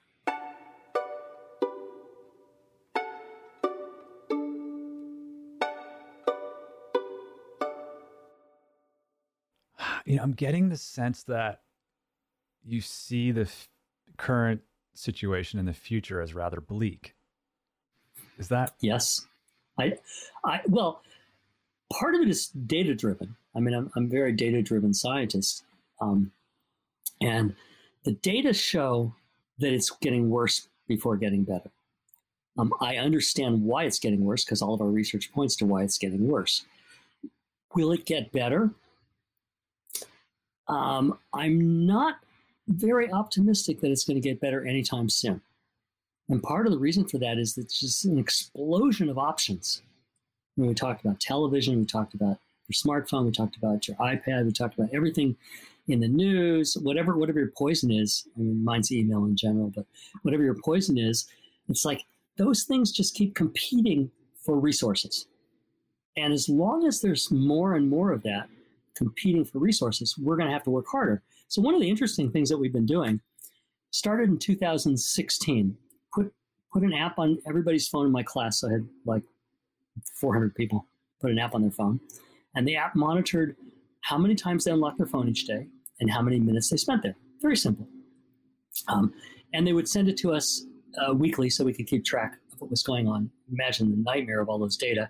[10.12, 11.62] You know, I'm getting the sense that
[12.62, 13.70] you see the f-
[14.18, 14.60] current
[14.92, 17.14] situation in the future as rather bleak.
[18.38, 19.26] Is that yes?
[19.78, 19.94] I,
[20.44, 21.00] I well,
[21.90, 23.36] part of it is data driven.
[23.54, 25.64] I mean, I'm, I'm a very data driven scientist.
[25.98, 26.32] Um,
[27.22, 27.54] and
[28.04, 29.14] the data show
[29.60, 31.70] that it's getting worse before getting better.
[32.58, 35.84] Um, I understand why it's getting worse because all of our research points to why
[35.84, 36.66] it's getting worse.
[37.74, 38.74] Will it get better?
[40.68, 42.16] Um, I'm not
[42.68, 45.40] very optimistic that it's going to get better anytime soon.
[46.28, 49.82] And part of the reason for that is that it's just an explosion of options.
[50.54, 52.38] When we talked about television, we talked about
[52.68, 55.36] your smartphone, we talked about your iPad, we talked about everything
[55.88, 58.26] in the news, whatever whatever your poison is.
[58.36, 59.84] I mean, mine's email in general, but
[60.22, 61.26] whatever your poison is,
[61.68, 62.04] It's like
[62.36, 64.10] those things just keep competing
[64.44, 65.26] for resources.
[66.16, 68.48] And as long as there's more and more of that
[68.94, 71.22] competing for resources, we're going to have to work harder.
[71.48, 73.20] So, one of the interesting things that we've been doing
[73.92, 75.76] started in 2016.
[76.12, 76.32] Put,
[76.72, 78.60] put an app on everybody's phone in my class.
[78.60, 79.22] So I had like
[80.20, 80.86] 400 people
[81.20, 82.00] put an app on their phone.
[82.56, 83.56] And the app monitored
[84.00, 85.68] how many times they unlocked their phone each day
[86.00, 87.14] and how many minutes they spent there.
[87.40, 87.86] Very simple.
[88.88, 89.14] Um,
[89.54, 90.64] and they would send it to us
[91.06, 93.30] uh, weekly so we could keep track of what was going on.
[93.52, 95.08] Imagine the nightmare of all those data.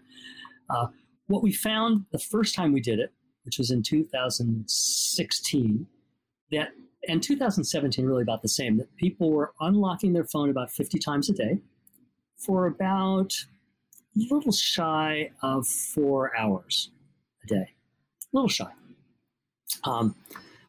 [0.68, 0.88] Uh,
[1.28, 3.12] what we found the first time we did it,
[3.44, 5.86] which was in 2016,
[6.50, 6.68] that
[7.08, 11.28] and 2017 really about the same that people were unlocking their phone about 50 times
[11.28, 11.58] a day
[12.36, 13.32] for about
[14.16, 16.90] a little shy of four hours
[17.42, 18.70] a day, a little shy.
[19.84, 20.14] Um,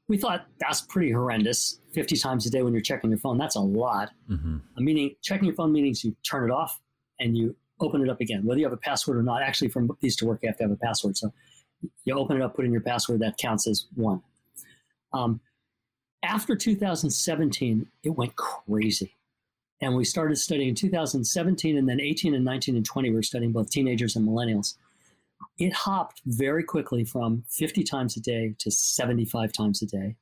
[0.08, 1.80] we thought that's pretty horrendous.
[1.94, 4.10] 50 times a day when you're checking your phone, that's a lot.
[4.30, 4.58] Mm-hmm.
[4.78, 6.80] Meaning, checking your phone means you turn it off
[7.20, 9.42] and you open it up again, whether you have a password or not.
[9.42, 11.18] Actually, for these to work, you have to have a password.
[11.18, 11.34] So
[12.06, 14.22] you open it up, put in your password, that counts as one.
[15.14, 15.40] Um,
[16.24, 19.16] after 2017, it went crazy.
[19.82, 23.24] And we started studying in 2017, and then 18 and 19 and 20, we were
[23.24, 24.76] studying both teenagers and millennials.
[25.60, 30.16] It hopped very quickly from 50 times a day to 75 times a day,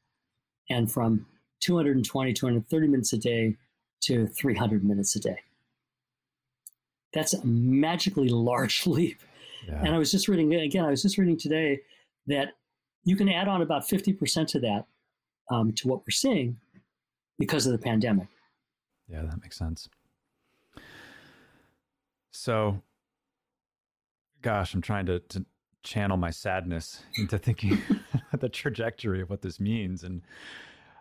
[0.70, 1.28] and from
[1.62, 3.56] 220, 230 minutes a day
[4.02, 5.38] to 300 minutes a day.
[7.14, 9.22] That's a magically large leap.
[9.68, 9.82] Yeah.
[9.84, 11.80] And I was just reading, again, I was just reading today
[12.28, 12.50] that
[13.04, 14.86] you can add on about 50% to that
[15.50, 16.58] um, to what we're seeing
[17.40, 18.28] because of the pandemic.
[19.08, 19.90] Yeah, that makes sense.
[22.32, 22.82] So,
[24.42, 25.46] gosh, I'm trying to, to
[25.84, 27.82] channel my sadness into thinking
[28.40, 30.04] the trajectory of what this means.
[30.04, 30.22] And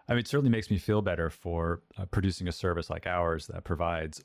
[0.09, 3.47] I mean, it certainly makes me feel better for uh, producing a service like ours
[3.47, 4.23] that provides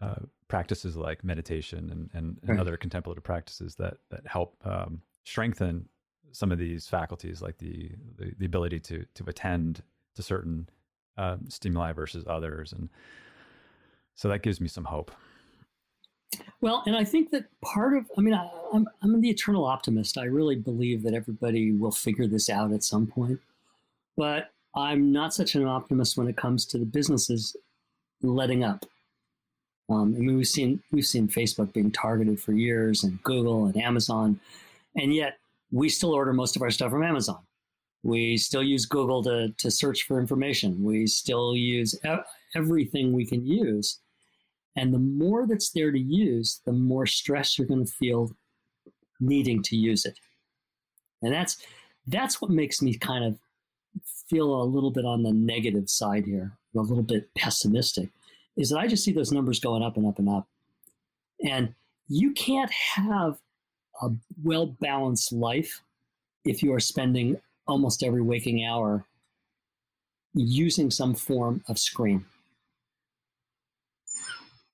[0.00, 2.60] uh, practices like meditation and, and, and right.
[2.60, 5.88] other contemplative practices that, that help um, strengthen
[6.32, 9.82] some of these faculties, like the, the, the ability to, to attend
[10.14, 10.68] to certain
[11.16, 12.72] um, stimuli versus others.
[12.72, 12.90] And
[14.14, 15.10] so that gives me some hope.
[16.60, 20.18] Well, and I think that part of, I mean, I, I'm, I'm the eternal optimist.
[20.18, 23.40] I really believe that everybody will figure this out at some point.
[24.16, 27.56] But I'm not such an optimist when it comes to the businesses
[28.22, 28.84] letting up.
[29.88, 33.76] Um, I mean, we've seen we've seen Facebook being targeted for years, and Google and
[33.76, 34.40] Amazon,
[34.96, 35.38] and yet
[35.70, 37.38] we still order most of our stuff from Amazon.
[38.02, 40.84] We still use Google to, to search for information.
[40.84, 41.98] We still use
[42.54, 43.98] everything we can use.
[44.76, 48.30] And the more that's there to use, the more stress you're going to feel
[49.18, 50.18] needing to use it.
[51.22, 51.56] And that's
[52.06, 53.38] that's what makes me kind of
[54.28, 58.10] feel a little bit on the negative side here, a little bit pessimistic,
[58.56, 60.48] is that I just see those numbers going up and up and up.
[61.44, 61.74] And
[62.08, 63.38] you can't have
[64.00, 64.10] a
[64.42, 65.82] well balanced life
[66.44, 67.36] if you are spending
[67.66, 69.04] almost every waking hour
[70.34, 72.24] using some form of screen.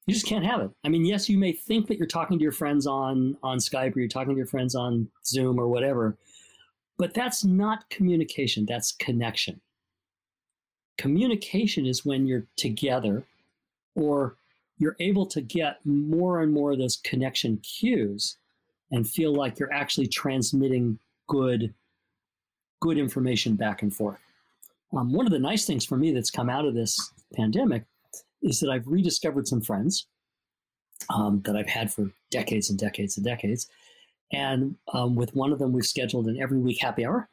[0.07, 0.71] You just can't have it.
[0.85, 3.97] I mean, yes, you may think that you're talking to your friends on on Skype
[3.97, 6.17] or you're talking to your friends on Zoom or whatever,
[6.99, 9.61] but that's not communication, that's connection.
[10.99, 13.25] Communication is when you're together
[13.95, 14.37] or
[14.79, 18.37] you're able to get more and more of those connection cues
[18.91, 21.73] and feel like you're actually transmitting good
[22.81, 24.19] good information back and forth.
[24.93, 26.99] Um, one of the nice things for me that's come out of this
[27.35, 27.85] pandemic
[28.43, 30.09] is that I've rediscovered some friends
[31.15, 33.69] um, that I've had for decades and decades and decades.
[34.33, 37.29] And um, with one of them, we've scheduled an every week happy hour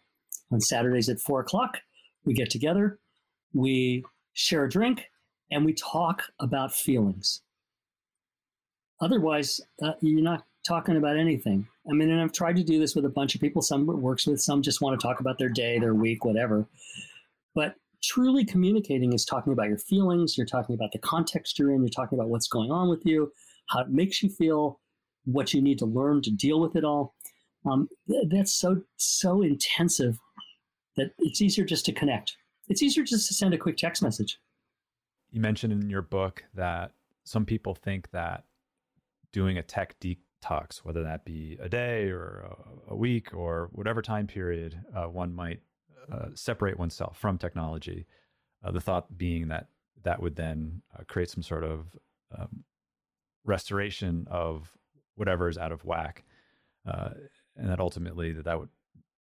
[0.52, 1.80] on Saturdays at four o'clock.
[2.26, 3.00] We get together,
[3.54, 4.04] we
[4.34, 5.06] share a drink,
[5.52, 7.42] and we talk about feelings.
[9.02, 11.68] Otherwise, uh, you're not talking about anything.
[11.90, 13.62] I mean, and I've tried to do this with a bunch of people.
[13.62, 16.68] Some works with, some just want to talk about their day, their week, whatever.
[17.56, 20.38] But truly communicating is talking about your feelings.
[20.38, 21.82] You're talking about the context you're in.
[21.82, 23.32] You're talking about what's going on with you,
[23.70, 24.80] how it makes you feel,
[25.26, 27.16] what you need to learn to deal with it all.
[27.66, 27.90] Um,
[28.30, 30.18] that's so so intensive
[30.96, 32.36] that it's easier just to connect.
[32.68, 34.40] It's easier just to send a quick text message.
[35.32, 36.92] You mentioned in your book that
[37.24, 38.46] some people think that
[39.32, 42.56] doing a tech detox, whether that be a day or
[42.90, 45.62] a, a week or whatever time period uh, one might
[46.12, 48.08] uh, separate oneself from technology.
[48.64, 49.68] Uh, the thought being that
[50.04, 51.86] that would then uh, create some sort of
[52.38, 52.64] um,
[53.44, 54.72] restoration of
[55.16, 56.24] whatever is out of whack,
[56.88, 57.10] uh,
[57.56, 58.70] and that ultimately that, that would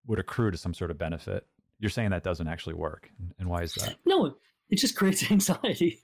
[0.05, 1.47] would accrue to some sort of benefit.
[1.79, 3.95] You're saying that doesn't actually work, and why is that?
[4.05, 4.35] No,
[4.69, 6.01] it just creates anxiety.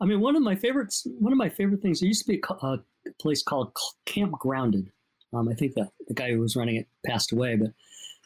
[0.00, 2.00] I mean, one of my favorites, one of my favorite things.
[2.00, 2.78] There used to be a, a
[3.20, 4.90] place called Camp Grounded.
[5.32, 7.70] Um, I think the the guy who was running it passed away, but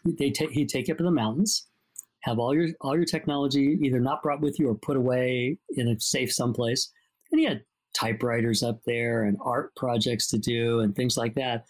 [0.04, 1.66] they he'd take you up in the mountains,
[2.20, 5.88] have all your all your technology either not brought with you or put away in
[5.88, 6.92] a safe someplace,
[7.32, 7.62] and he had
[7.94, 11.64] typewriters up there and art projects to do and things like that.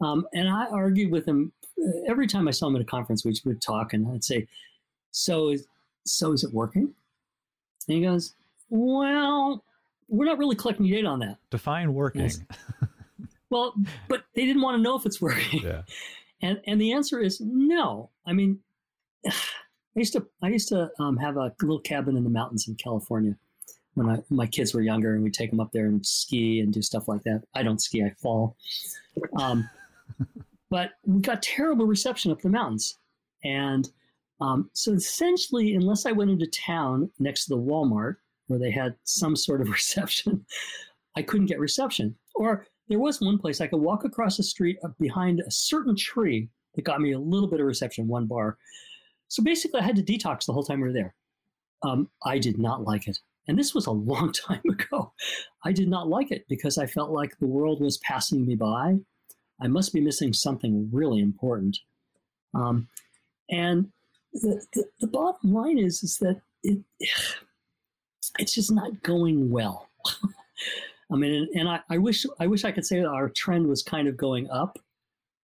[0.00, 3.24] Um, and I argued with him uh, every time I saw him at a conference.
[3.24, 4.46] We would talk, and I'd say,
[5.10, 5.66] "So is
[6.06, 6.94] so is it working?"
[7.88, 8.34] And he goes,
[8.68, 9.64] Well,
[10.08, 11.38] we're not really collecting data on that.
[11.50, 12.22] Define working.
[12.22, 12.40] Yes.
[13.50, 13.74] well,
[14.08, 15.62] but they didn't want to know if it's working.
[15.62, 15.82] Yeah.
[16.42, 18.10] And and the answer is no.
[18.26, 18.60] I mean,
[19.26, 19.32] I
[19.94, 23.36] used to I used to um, have a little cabin in the mountains in California
[23.94, 26.72] when I, my kids were younger, and we'd take them up there and ski and
[26.72, 27.44] do stuff like that.
[27.54, 28.56] I don't ski; I fall.
[29.40, 29.68] Um,
[30.70, 32.98] but we got terrible reception up the mountains,
[33.42, 33.88] and
[34.40, 38.16] um, so essentially, unless I went into town next to the Walmart
[38.48, 40.44] where they had some sort of reception,
[41.16, 42.14] I couldn't get reception.
[42.34, 46.48] Or there was one place I could walk across the street behind a certain tree
[46.74, 48.58] that got me a little bit of reception, one bar.
[49.28, 51.14] So basically, I had to detox the whole time we were there.
[51.82, 53.18] Um, I did not like it.
[53.48, 55.12] And this was a long time ago.
[55.64, 58.96] I did not like it because I felt like the world was passing me by.
[59.60, 61.78] I must be missing something really important.
[62.54, 62.88] Um,
[63.50, 63.90] and
[64.40, 66.78] the, the, the bottom line is is that it
[68.38, 69.88] it's just not going well.
[71.12, 73.66] I mean, and, and I, I, wish I wish I could say that our trend
[73.66, 74.78] was kind of going up,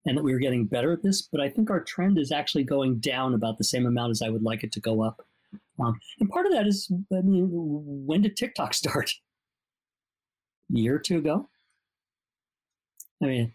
[0.07, 1.23] and that we were getting better at this.
[1.23, 4.29] But I think our trend is actually going down about the same amount as I
[4.29, 5.25] would like it to go up.
[5.79, 9.11] Um, and part of that is, I mean, when did TikTok start?
[10.75, 11.49] A year or two ago.
[13.23, 13.53] I mean,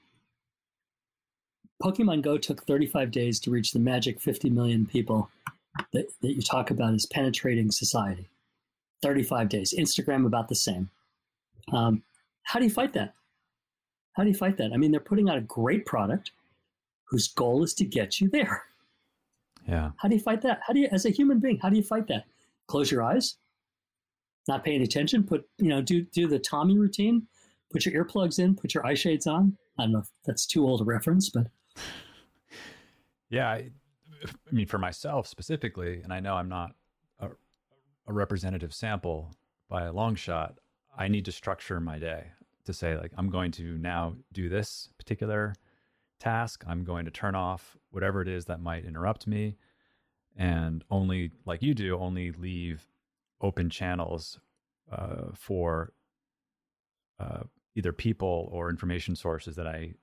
[1.82, 5.30] Pokemon Go took 35 days to reach the magic 50 million people
[5.93, 8.30] that, that you talk about as penetrating society.
[9.01, 9.73] 35 days.
[9.78, 10.89] Instagram about the same.
[11.71, 12.01] Um,
[12.43, 13.13] how do you fight that?
[14.13, 14.71] How do you fight that?
[14.73, 16.32] I mean, they're putting out a great product
[17.05, 18.63] whose goal is to get you there.
[19.67, 19.91] Yeah.
[19.97, 20.61] How do you fight that?
[20.65, 22.25] How do you, as a human being, how do you fight that?
[22.67, 23.36] Close your eyes,
[24.47, 25.23] not paying attention.
[25.23, 27.28] Put, you know, do do the Tommy routine.
[27.71, 28.55] Put your earplugs in.
[28.55, 29.57] Put your eye shades on.
[29.78, 31.47] I don't know if that's too old a reference, but
[33.30, 33.71] yeah, I,
[34.23, 36.71] I mean, for myself specifically, and I know I'm not
[37.19, 37.30] a,
[38.07, 39.34] a representative sample
[39.69, 40.55] by a long shot.
[40.97, 42.28] I need to structure my day
[42.65, 45.55] to say like I'm going to now do this particular
[46.19, 46.63] task.
[46.67, 49.57] I'm going to turn off whatever it is that might interrupt me
[50.38, 52.86] and only like you do only leave
[53.41, 54.39] open channels
[54.91, 55.93] uh, for
[57.19, 57.43] uh,
[57.75, 59.93] either people or information sources that I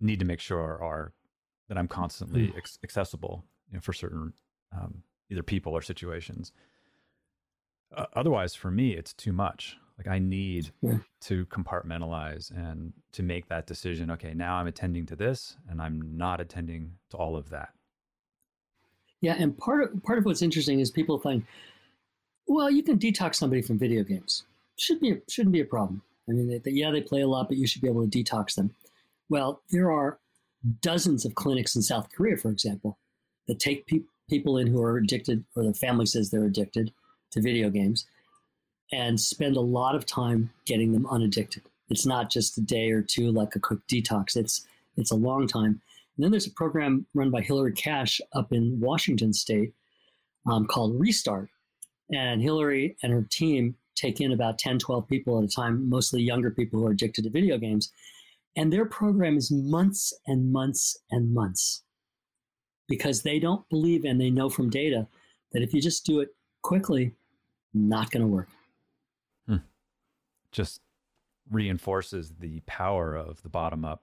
[0.00, 1.12] need to make sure are
[1.68, 4.32] that I'm constantly ex- accessible you know, for certain
[4.72, 6.52] um, either people or situations.
[7.94, 9.76] Uh, otherwise, for me, it's too much.
[9.98, 10.98] Like I need yeah.
[11.22, 14.10] to compartmentalize and to make that decision.
[14.12, 17.70] Okay, now I'm attending to this, and I'm not attending to all of that.
[19.20, 21.44] Yeah, and part of part of what's interesting is people think,
[22.46, 24.44] well, you can detox somebody from video games.
[24.78, 26.02] Should be shouldn't be a problem.
[26.28, 28.22] I mean, they, they, yeah, they play a lot, but you should be able to
[28.22, 28.74] detox them.
[29.28, 30.18] Well, there are
[30.80, 32.98] dozens of clinics in South Korea, for example,
[33.46, 36.92] that take pe- people in who are addicted, or the family says they're addicted
[37.30, 38.06] to video games,
[38.92, 41.62] and spend a lot of time getting them unaddicted.
[41.90, 44.36] It's not just a day or two like a quick detox.
[44.36, 45.80] It's it's a long time.
[46.16, 49.72] And then there's a program run by Hilarie Cash up in Washington State
[50.46, 51.48] um, called Restart.
[52.12, 56.22] And Hilarie and her team take in about 10, 12 people at a time, mostly
[56.22, 57.92] younger people who are addicted to video games.
[58.58, 61.84] And their program is months and months and months
[62.88, 65.06] because they don't believe and they know from data
[65.52, 66.30] that if you just do it
[66.62, 67.14] quickly,
[67.72, 68.48] not going to work.
[69.46, 69.58] Hmm.
[70.50, 70.80] Just
[71.48, 74.02] reinforces the power of the bottom up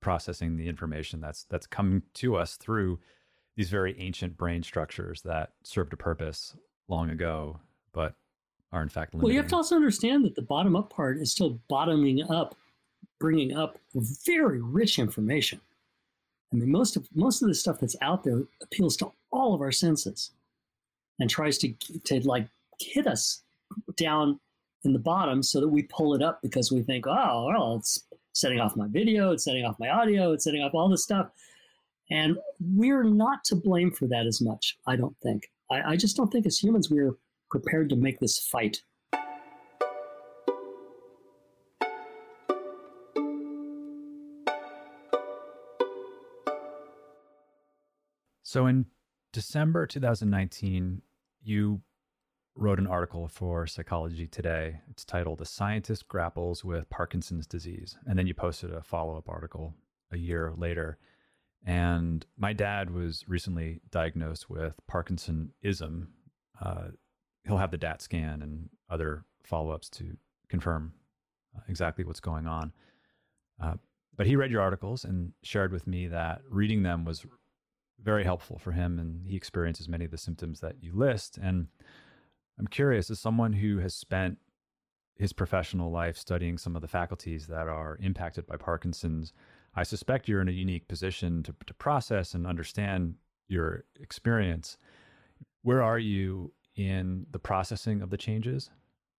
[0.00, 2.98] processing the information that's that's coming to us through
[3.56, 6.56] these very ancient brain structures that served a purpose
[6.88, 7.60] long ago,
[7.92, 8.14] but
[8.72, 9.26] are in fact limiting.
[9.26, 12.56] Well, you have to also understand that the bottom up part is still bottoming up
[13.18, 15.60] bringing up very rich information.
[16.52, 19.60] I mean, most of most of the stuff that's out there appeals to all of
[19.60, 20.32] our senses,
[21.18, 21.72] and tries to
[22.04, 22.48] to like
[22.80, 23.42] hit us
[23.96, 24.40] down
[24.84, 28.04] in the bottom so that we pull it up because we think, oh, well, it's
[28.32, 31.30] setting off my video, it's setting off my audio, it's setting off all this stuff,
[32.10, 32.36] and
[32.74, 34.78] we're not to blame for that as much.
[34.86, 35.50] I don't think.
[35.70, 37.16] I, I just don't think as humans we're
[37.50, 38.82] prepared to make this fight
[48.50, 48.86] So in
[49.32, 51.02] December 2019,
[51.40, 51.82] you
[52.56, 54.80] wrote an article for Psychology Today.
[54.90, 59.76] It's titled "A Scientist Grapples with Parkinson's Disease," and then you posted a follow-up article
[60.10, 60.98] a year later.
[61.64, 66.08] And my dad was recently diagnosed with Parkinsonism.
[66.60, 66.88] Uh,
[67.44, 70.16] he'll have the DAT scan and other follow-ups to
[70.48, 70.94] confirm
[71.56, 72.72] uh, exactly what's going on.
[73.62, 73.74] Uh,
[74.16, 77.24] but he read your articles and shared with me that reading them was
[78.02, 81.38] very helpful for him, and he experiences many of the symptoms that you list.
[81.40, 81.68] And
[82.58, 84.38] I'm curious, as someone who has spent
[85.16, 89.32] his professional life studying some of the faculties that are impacted by Parkinson's,
[89.74, 93.14] I suspect you're in a unique position to, to process and understand
[93.48, 94.78] your experience.
[95.62, 98.70] Where are you in the processing of the changes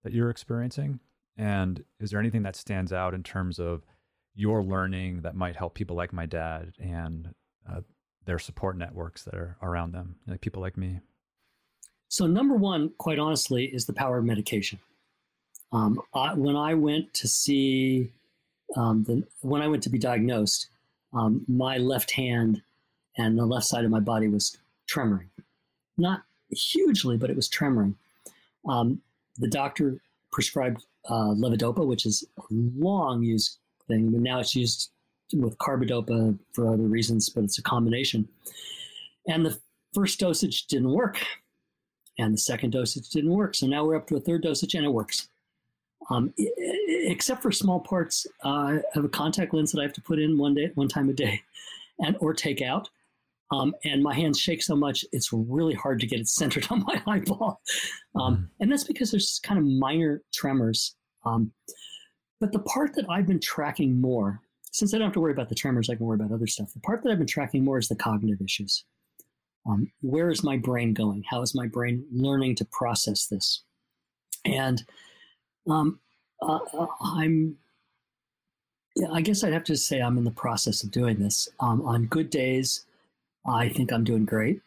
[0.03, 0.99] that you're experiencing?
[1.37, 3.85] And is there anything that stands out in terms of
[4.33, 7.33] your learning that might help people like my dad and
[7.69, 7.81] uh,
[8.25, 10.99] their support networks that are around them, like people like me?
[12.07, 14.79] So, number one, quite honestly, is the power of medication.
[15.71, 18.11] Um, I, when I went to see,
[18.75, 20.67] um, the, when I went to be diagnosed,
[21.13, 22.61] um, my left hand
[23.17, 24.57] and the left side of my body was
[24.89, 25.29] tremoring.
[25.97, 27.95] Not hugely, but it was tremoring.
[28.67, 29.01] Um,
[29.37, 29.97] the doctor
[30.31, 33.57] prescribed uh, levodopa, which is a long used
[33.87, 34.91] thing, but now it's used
[35.33, 38.27] with carbidopa for other reasons, but it's a combination.
[39.27, 39.59] And the
[39.93, 41.23] first dosage didn't work,
[42.17, 43.55] and the second dosage didn't work.
[43.55, 45.29] So now we're up to a third dosage, and it works.
[46.09, 50.01] Um, except for small parts, uh, I have a contact lens that I have to
[50.01, 51.41] put in one day, one time a day,
[51.99, 52.89] and or take out.
[53.51, 56.85] Um, and my hands shake so much it's really hard to get it centered on
[56.85, 57.59] my eyeball
[58.15, 58.47] um, mm.
[58.61, 61.51] and that's because there's kind of minor tremors um,
[62.39, 64.39] but the part that i've been tracking more
[64.71, 66.73] since I don't have to worry about the tremors, I can worry about other stuff.
[66.73, 68.85] The part that I've been tracking more is the cognitive issues.
[69.65, 71.23] Um, where is my brain going?
[71.29, 73.61] How is my brain learning to process this?
[74.45, 74.83] And
[75.69, 75.99] um,
[76.41, 77.57] uh, uh I'm,
[78.95, 81.47] yeah, I guess I'd have to say I'm in the process of doing this.
[81.59, 82.85] Um, on good days,
[83.45, 84.61] I think I'm doing great.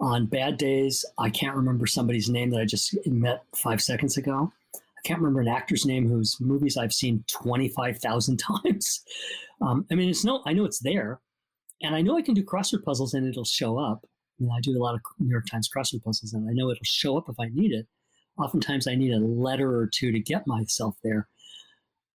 [0.00, 4.52] On bad days, I can't remember somebody's name that I just met five seconds ago.
[4.98, 9.04] I can't remember an actor's name whose movies I've seen 25,000 times.
[9.60, 11.20] Um, I mean, it's no, I know it's there.
[11.82, 14.04] And I know I can do crossword puzzles and it'll show up.
[14.40, 16.80] I I do a lot of New York Times crossword puzzles and I know it'll
[16.84, 17.86] show up if I need it.
[18.36, 21.28] Oftentimes I need a letter or two to get myself there.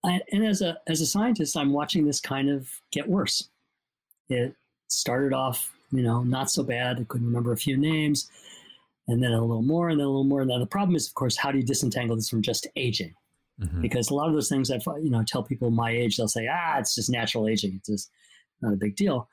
[0.03, 3.49] And, and as a, as a scientist, I'm watching this kind of get worse.
[4.29, 4.55] It
[4.87, 6.99] started off, you know, not so bad.
[6.99, 8.29] I couldn't remember a few names
[9.11, 10.41] and then a little more, and then a little more.
[10.41, 13.13] And then the problem is, of course, how do you disentangle this from just aging?
[13.61, 13.81] Mm-hmm.
[13.81, 16.47] Because a lot of those things I you know tell people my age, they'll say,
[16.51, 17.75] ah, it's just natural aging.
[17.75, 18.11] It's just
[18.61, 19.27] not a big deal.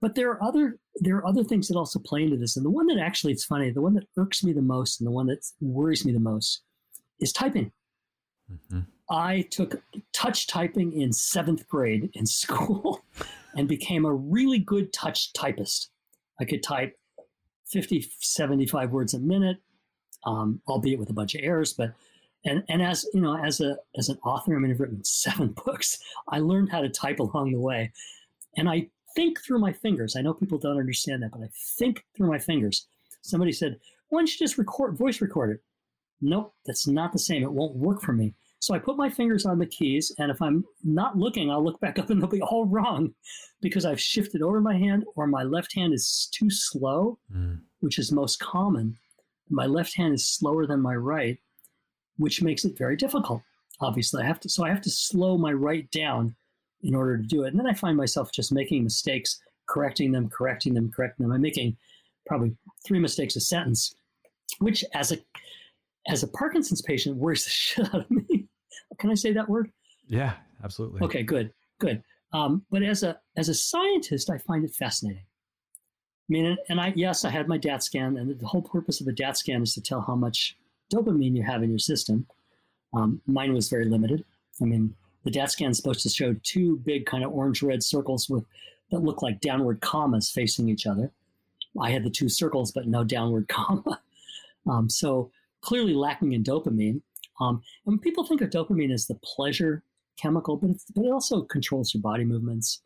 [0.00, 2.70] But there are other there are other things that also play into this, and the
[2.70, 5.26] one that actually it's funny, the one that irks me the most, and the one
[5.28, 6.62] that worries me the most,
[7.20, 7.72] is typing.
[8.52, 8.80] Mm-hmm.
[9.10, 13.02] I took touch typing in seventh grade in school,
[13.56, 15.90] and became a really good touch typist.
[16.40, 16.98] I could type
[17.66, 19.58] 50, 75 words a minute,
[20.24, 21.72] um, albeit with a bunch of errors.
[21.72, 21.94] But
[22.44, 25.54] and and as you know, as a as an author, I mean, I've written seven
[25.64, 25.98] books.
[26.28, 27.92] I learned how to type along the way,
[28.56, 30.16] and I think through my fingers.
[30.16, 31.48] I know people don't understand that, but I
[31.78, 32.86] think through my fingers.
[33.22, 35.62] Somebody said, "Why don't you just record voice record it?"
[36.20, 37.42] Nope, that's not the same.
[37.42, 38.34] It won't work for me.
[38.64, 41.78] So I put my fingers on the keys, and if I'm not looking, I'll look
[41.80, 43.12] back up and they'll be all wrong
[43.60, 47.60] because I've shifted over my hand or my left hand is too slow, mm.
[47.80, 48.96] which is most common.
[49.50, 51.38] My left hand is slower than my right,
[52.16, 53.42] which makes it very difficult.
[53.82, 56.34] Obviously, I have to so I have to slow my right down
[56.82, 57.48] in order to do it.
[57.48, 61.34] And then I find myself just making mistakes, correcting them, correcting them, correcting them.
[61.34, 61.76] I'm making
[62.24, 63.94] probably three mistakes a sentence,
[64.60, 65.18] which as a
[66.08, 68.43] as a Parkinson's patient worries the shit out of me.
[68.98, 69.70] Can I say that word?
[70.08, 71.02] Yeah, absolutely.
[71.02, 72.02] Okay, good, good.
[72.32, 75.22] Um, but as a as a scientist, I find it fascinating.
[75.22, 79.06] I mean, and I yes, I had my DAT scan, and the whole purpose of
[79.06, 80.56] a DAT scan is to tell how much
[80.92, 82.26] dopamine you have in your system.
[82.92, 84.24] Um, mine was very limited.
[84.60, 84.94] I mean,
[85.24, 88.44] the DAT scan is supposed to show two big kind of orange red circles with
[88.90, 91.10] that look like downward commas facing each other.
[91.80, 94.00] I had the two circles, but no downward comma.
[94.66, 95.30] Um, so
[95.60, 97.02] clearly lacking in dopamine.
[97.40, 99.82] Um, and people think of dopamine as the pleasure
[100.20, 102.82] chemical, but, but it also controls your body movements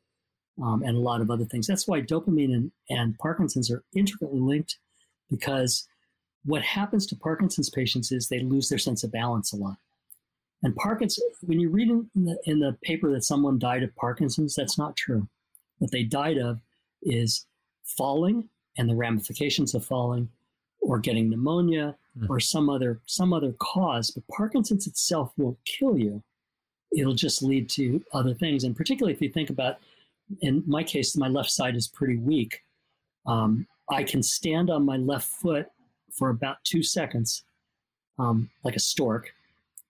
[0.62, 1.66] um, and a lot of other things.
[1.66, 4.78] That's why dopamine and, and Parkinson's are intricately linked
[5.30, 5.86] because
[6.44, 9.76] what happens to Parkinson's patients is they lose their sense of balance a lot.
[10.62, 14.54] And Parkinson's, when you read in the, in the paper that someone died of Parkinson's,
[14.54, 15.28] that's not true.
[15.78, 16.60] What they died of
[17.02, 17.46] is
[17.84, 20.28] falling and the ramifications of falling,
[20.80, 22.28] or getting pneumonia, mm.
[22.28, 24.10] or some other some other cause.
[24.10, 26.22] But Parkinson's itself won't kill you.
[26.96, 28.64] It'll just lead to other things.
[28.64, 29.76] And particularly if you think about,
[30.40, 32.62] in my case, my left side is pretty weak.
[33.26, 35.66] Um, I can stand on my left foot
[36.12, 37.44] for about two seconds,
[38.18, 39.34] um, like a stork,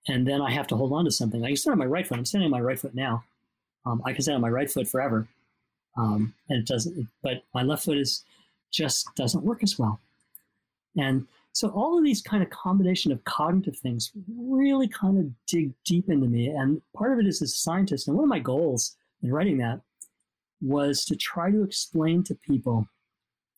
[0.08, 1.44] and then I have to hold on to something.
[1.44, 2.18] I can stand on my right foot.
[2.18, 3.24] I'm standing on my right foot now.
[3.86, 5.26] Um, I can stand on my right foot forever,
[5.96, 7.08] um, and it doesn't.
[7.22, 8.24] But my left foot is
[8.70, 10.00] just doesn't work as well.
[10.96, 11.26] And
[11.58, 16.08] so all of these kind of combination of cognitive things really kind of dig deep
[16.08, 16.46] into me.
[16.46, 19.58] And part of it is as a scientist, and one of my goals in writing
[19.58, 19.80] that
[20.60, 22.86] was to try to explain to people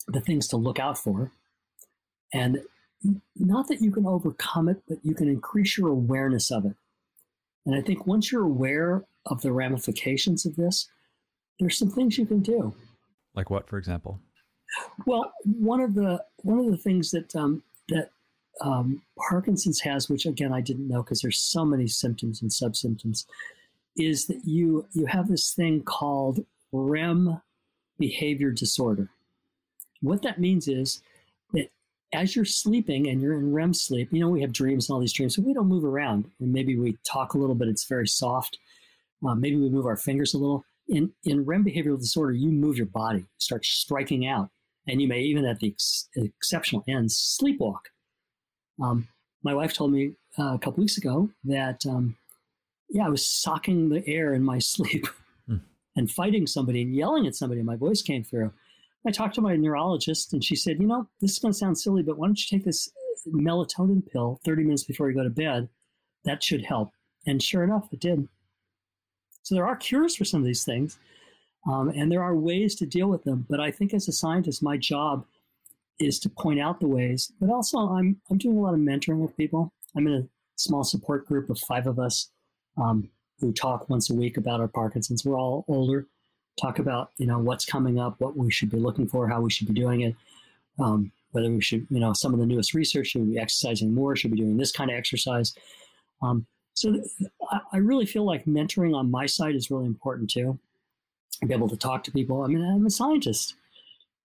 [0.08, 1.30] the things to look out for.
[2.32, 2.62] And
[3.36, 6.76] not that you can overcome it, but you can increase your awareness of it.
[7.66, 10.88] And I think once you're aware of the ramifications of this,
[11.58, 12.74] there's some things you can do.
[13.34, 14.20] Like what, for example?
[15.04, 18.10] Well, one of the one of the things that um, that
[18.60, 23.26] um, Parkinson's has, which again I didn't know because there's so many symptoms and subsymptoms,
[23.96, 27.40] is that you you have this thing called REM
[27.98, 29.08] behavior disorder.
[30.00, 31.02] What that means is
[31.52, 31.70] that
[32.12, 35.00] as you're sleeping and you're in REM sleep, you know we have dreams and all
[35.00, 37.68] these dreams, so we don't move around, and maybe we talk a little bit.
[37.68, 38.58] It's very soft.
[39.26, 40.64] Uh, maybe we move our fingers a little.
[40.88, 44.50] In in REM behavioral disorder, you move your body, start striking out
[44.86, 47.80] and you may even at the ex- exceptional ends sleepwalk.
[48.82, 49.08] Um,
[49.42, 52.16] my wife told me uh, a couple weeks ago that um,
[52.90, 55.06] yeah, I was socking the air in my sleep
[55.48, 55.60] mm.
[55.96, 57.60] and fighting somebody and yelling at somebody.
[57.60, 58.52] And my voice came through.
[59.06, 61.78] I talked to my neurologist, and she said, "You know, this is going to sound
[61.78, 62.90] silly, but why don't you take this
[63.26, 65.68] melatonin pill 30 minutes before you go to bed?
[66.24, 66.90] That should help."
[67.26, 68.28] And sure enough, it did.
[69.42, 70.98] So there are cures for some of these things.
[71.68, 73.46] Um, and there are ways to deal with them.
[73.48, 75.24] But I think as a scientist, my job
[75.98, 77.32] is to point out the ways.
[77.40, 79.72] But also, I'm, I'm doing a lot of mentoring with people.
[79.94, 82.30] I'm in a small support group of five of us
[82.76, 83.10] um,
[83.40, 85.24] who talk once a week about our Parkinson's.
[85.24, 86.06] We're all older,
[86.60, 89.50] talk about you know what's coming up, what we should be looking for, how we
[89.50, 90.16] should be doing it,
[90.78, 93.92] um, whether we should you know some of the newest research should we be exercising
[93.92, 95.54] more, should we be doing this kind of exercise.
[96.22, 97.02] Um, so
[97.72, 100.58] I really feel like mentoring on my side is really important too
[101.48, 102.42] be able to talk to people.
[102.42, 103.54] I mean, I'm a scientist.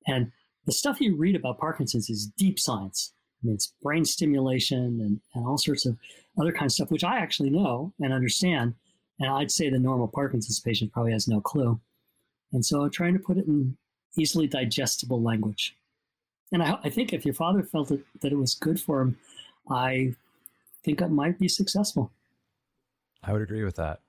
[0.08, 0.32] And
[0.66, 3.14] the stuff you read about Parkinson's is deep science.
[3.42, 5.98] I mean, it's brain stimulation and, and all sorts of
[6.40, 8.74] other kinds of stuff, which I actually know and understand.
[9.20, 11.80] And I'd say the normal Parkinson's patient probably has no clue.
[12.52, 13.78] And so I'm trying to put it in
[14.18, 15.76] easily digestible language.
[16.52, 19.18] And I, I think if your father felt that it was good for him,
[19.70, 20.16] I
[20.84, 22.12] think it might be successful.
[23.24, 24.02] I would agree with that.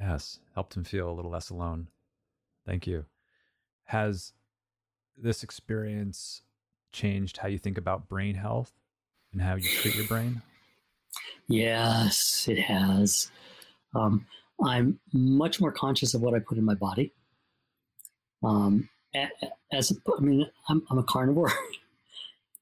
[0.00, 1.88] Yes, helped him feel a little less alone.
[2.66, 3.04] Thank you.
[3.84, 4.32] Has
[5.16, 6.42] this experience
[6.92, 8.72] changed how you think about brain health
[9.32, 10.42] and how you treat your brain?
[11.48, 13.30] Yes, it has.
[13.94, 14.26] Um,
[14.64, 17.12] I'm much more conscious of what I put in my body.
[18.42, 18.88] Um,
[19.72, 21.52] as a, I mean, I'm, I'm a carnivore.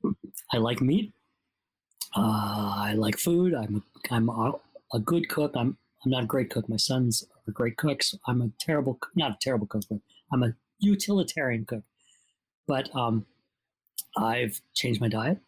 [0.52, 1.12] I like meat.
[2.16, 3.54] Uh, I like food.
[3.54, 4.52] I'm I'm a,
[4.92, 5.52] a good cook.
[5.54, 6.68] I'm I'm not a great cook.
[6.68, 8.14] My sons are great cooks.
[8.26, 10.00] I'm a terrible, not a terrible cook, but
[10.32, 11.82] I'm a utilitarian cook.
[12.66, 13.26] But um,
[14.16, 15.38] I've changed my diet.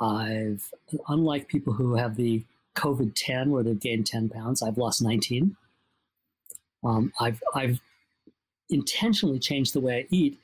[0.00, 0.70] I've,
[1.08, 2.44] unlike people who have the
[2.76, 5.56] COVID 10 where they've gained 10 pounds, I've lost 19.
[6.84, 7.80] Um, I've, I've
[8.68, 10.38] intentionally changed the way I eat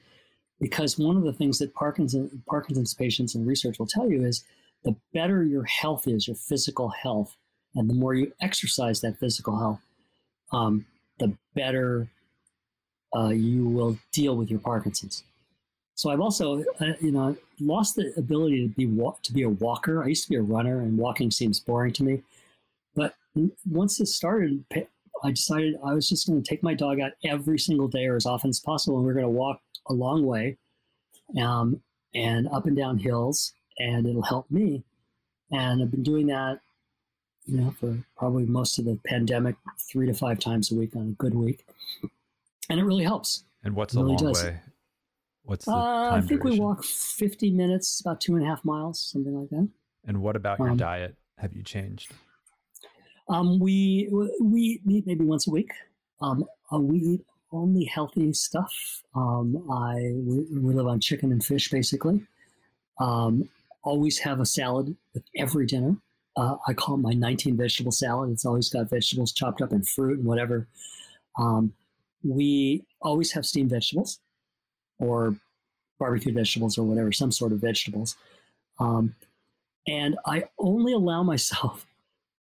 [0.61, 4.45] because one of the things that Parkinson, Parkinson's patients and research will tell you is
[4.85, 7.37] the better your health is, your physical health,
[7.75, 9.81] and the more you exercise that physical health,
[10.53, 10.87] um,
[11.19, 12.09] the better
[13.15, 15.25] uh, you will deal with your Parkinson's.
[15.95, 20.03] So I've also, uh, you know, lost the ability to be to be a walker.
[20.03, 22.23] I used to be a runner, and walking seems boring to me.
[22.95, 23.15] But
[23.71, 24.65] once this started,
[25.23, 28.17] I decided I was just going to take my dog out every single day or
[28.17, 30.57] as often as possible, and we're going to walk a long way,
[31.41, 31.81] um,
[32.15, 34.83] and up and down hills, and it'll help me.
[35.51, 36.61] And I've been doing that
[37.47, 39.57] you know, for probably most of the pandemic,
[39.91, 41.67] three to five times a week on a good week.
[42.71, 43.45] And it really helps.
[43.65, 44.45] And what's really long does.
[44.45, 44.61] way?
[45.45, 46.61] What's the uh, I think duration?
[46.63, 49.69] we walk 50 minutes, about two and a half miles, something like that.
[50.07, 51.17] And what about your um, diet?
[51.39, 52.13] Have you changed?
[53.29, 54.09] Um, we
[54.41, 55.73] we eat maybe once a week.
[56.21, 57.21] Um, uh, we eat
[57.53, 58.73] only healthy stuff.
[59.15, 62.23] Um, I we, we, live on chicken and fish basically.
[62.99, 63.49] Um,
[63.83, 65.97] always have a salad with every dinner.
[66.37, 68.31] Uh, I call it my 19 vegetable salad.
[68.31, 70.67] It's always got vegetables chopped up and fruit and whatever.
[71.39, 71.73] Um,
[72.25, 74.21] we always have steamed vegetables
[74.99, 75.37] or
[75.99, 78.17] barbecue vegetables or whatever, some sort of vegetables.
[78.79, 79.15] Um,
[79.87, 81.87] and I only allow myself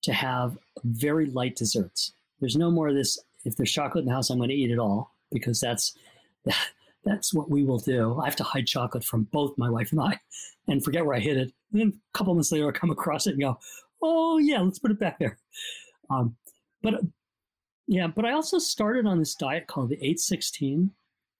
[0.03, 2.13] to have very light desserts.
[2.39, 3.19] There's no more of this.
[3.45, 5.97] If there's chocolate in the house, I'm going to eat it all because that's
[7.05, 8.19] that's what we will do.
[8.19, 10.19] I have to hide chocolate from both my wife and I,
[10.67, 11.53] and forget where I hid it.
[11.71, 13.59] And then a couple months later, I come across it and go,
[14.01, 15.37] "Oh yeah, let's put it back there."
[16.09, 16.35] Um,
[16.81, 16.95] but
[17.87, 20.91] yeah, but I also started on this diet called the 816,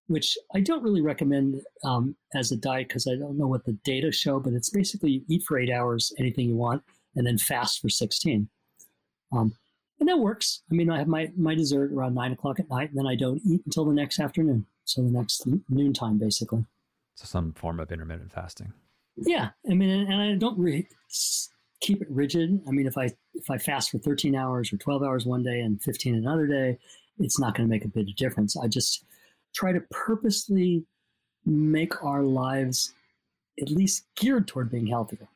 [0.08, 3.78] which I don't really recommend um, as a diet because I don't know what the
[3.84, 6.84] data show, but it's basically you eat for eight hours, anything you want,
[7.16, 8.50] and then fast for 16.
[9.32, 9.54] Um,
[10.00, 10.64] and that works.
[10.72, 13.16] I mean, I have my, my dessert around nine o'clock at night, and then I
[13.16, 14.66] don't eat until the next afternoon.
[14.86, 16.66] So the next noontime, basically.
[17.14, 18.74] So some form of intermittent fasting.
[19.26, 20.88] Yeah, I mean, and I don't really
[21.82, 22.62] keep it rigid.
[22.68, 25.60] I mean, if I if I fast for 13 hours or 12 hours one day
[25.60, 26.78] and 15 another day,
[27.20, 28.58] it's not going to make a bit of difference.
[28.58, 29.04] I just
[29.54, 30.86] try to purposely
[31.46, 32.94] make our lives
[33.62, 35.28] at least geared toward being healthier.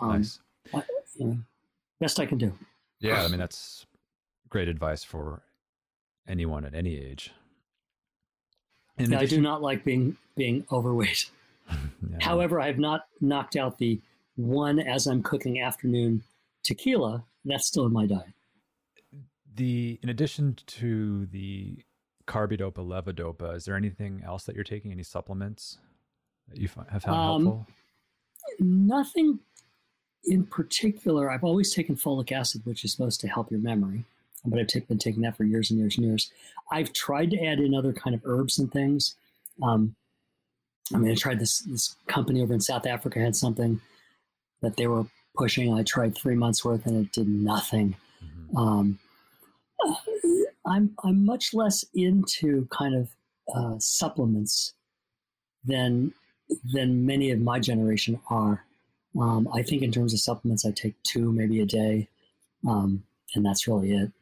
[0.00, 0.38] Um, nice.
[0.74, 0.82] I,
[1.16, 1.38] you know,
[2.00, 2.52] best I can do.
[3.00, 3.86] Yeah, I mean that's
[4.48, 5.42] great advice for
[6.28, 7.32] anyone at any age.
[8.98, 11.30] Yeah, I do not like being being overweight.
[11.70, 12.18] yeah.
[12.20, 14.00] However, I have not knocked out the
[14.36, 16.22] one as I'm cooking afternoon
[16.62, 17.24] tequila.
[17.44, 18.32] That's still in my diet.
[19.54, 21.78] The in addition to the
[22.26, 24.92] carbidopa, levodopa, is there anything else that you're taking?
[24.92, 25.78] Any supplements
[26.48, 27.66] that you have found um, helpful?
[28.58, 29.40] Nothing
[30.24, 31.30] in particular.
[31.30, 34.04] I've always taken folic acid, which is supposed to help your memory,
[34.44, 36.30] but I've t- been taking that for years and years and years.
[36.70, 39.14] I've tried to add in other kind of herbs and things.
[39.62, 39.94] Um,
[40.94, 43.80] I mean, I tried this this company over in South Africa had something
[44.62, 45.06] that they were
[45.36, 45.72] pushing.
[45.74, 47.96] I tried three months worth and it did nothing.
[48.24, 48.56] Mm-hmm.
[48.56, 48.98] Um,
[50.66, 53.08] I'm I'm much less into kind of
[53.54, 54.74] uh, supplements
[55.64, 56.12] than
[56.72, 58.64] than many of my generation are.
[59.18, 62.08] Um, I think in terms of supplements, I take two maybe a day,
[62.68, 63.04] um,
[63.34, 64.12] and that's really it.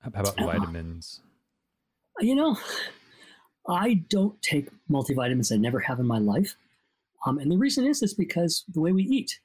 [0.00, 1.20] How about uh, vitamins?
[2.20, 2.58] Uh, you know,
[3.68, 5.52] I don't take multivitamins.
[5.52, 6.56] I never have in my life,
[7.26, 9.38] um, and the reason is is because the way we eat.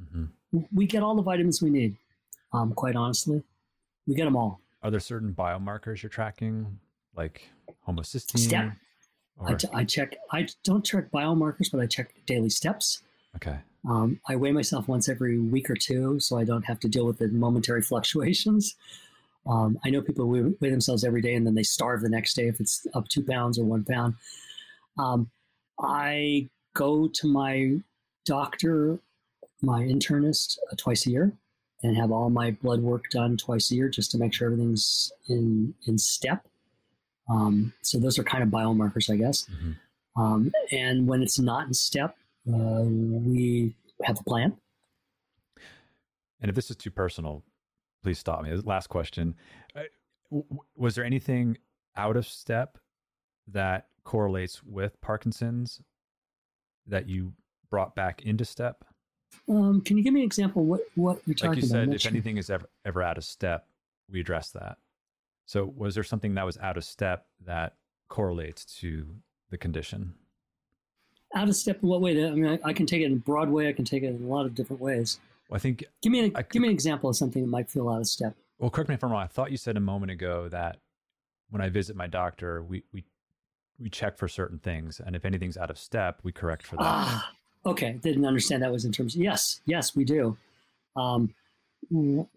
[0.00, 0.58] Mm-hmm.
[0.72, 1.96] We get all the vitamins we need.
[2.52, 3.42] Um, quite honestly,
[4.06, 4.60] we get them all.
[4.82, 6.78] Are there certain biomarkers you're tracking,
[7.16, 7.48] like
[7.88, 8.38] homocysteine?
[8.38, 8.72] Step.
[9.38, 9.50] Or...
[9.50, 10.16] I, t- I check.
[10.32, 13.02] I don't check biomarkers, but I check daily steps.
[13.36, 13.58] Okay.
[13.88, 17.06] Um, I weigh myself once every week or two, so I don't have to deal
[17.06, 18.76] with the momentary fluctuations.
[19.46, 22.34] Um, I know people weigh, weigh, themselves every day and then they starve the next
[22.34, 24.14] day if it's up two pounds or one pound.
[24.98, 25.30] Um,
[25.80, 27.78] I go to my
[28.24, 28.98] doctor,
[29.60, 31.32] my internist, uh, twice a year
[31.82, 35.12] and have all my blood work done twice a year just to make sure everything's
[35.28, 36.46] in in step.
[37.28, 39.44] Um, so those are kind of biomarkers, I guess.
[39.44, 40.22] Mm-hmm.
[40.22, 42.16] Um, and when it's not in step,
[42.48, 43.74] uh, we
[44.04, 44.56] have a plan.
[46.40, 47.42] And if this is too personal,
[48.02, 48.54] please stop me.
[48.56, 49.34] Last question:
[49.76, 49.82] uh,
[50.76, 51.58] Was there anything
[51.96, 52.78] out of step
[53.48, 55.80] that correlates with Parkinson's
[56.86, 57.32] that you
[57.70, 58.84] brought back into step?
[59.48, 61.56] Um, can you give me an example what what you're talking about?
[61.56, 61.96] Like you said, about?
[61.96, 63.66] if anything is ever ever out of step,
[64.10, 64.78] we address that.
[65.46, 67.76] So, was there something that was out of step that
[68.08, 69.06] correlates to
[69.50, 70.14] the condition?
[71.34, 72.26] Out of step in what way?
[72.26, 73.68] I mean, I, I can take it in a broad way.
[73.68, 75.18] I can take it in a lot of different ways.
[75.52, 75.84] Well, I think.
[76.00, 78.06] Give me a, I, give me an example of something that might feel out of
[78.06, 78.34] step.
[78.58, 79.22] Well, correct me if I'm wrong.
[79.22, 80.78] I thought you said a moment ago that
[81.50, 83.04] when I visit my doctor, we we
[83.78, 86.84] we check for certain things, and if anything's out of step, we correct for that.
[86.84, 87.32] Ah,
[87.66, 89.14] Okay, didn't understand that was in terms.
[89.14, 90.38] Of, yes, yes, we do.
[90.96, 91.34] Um,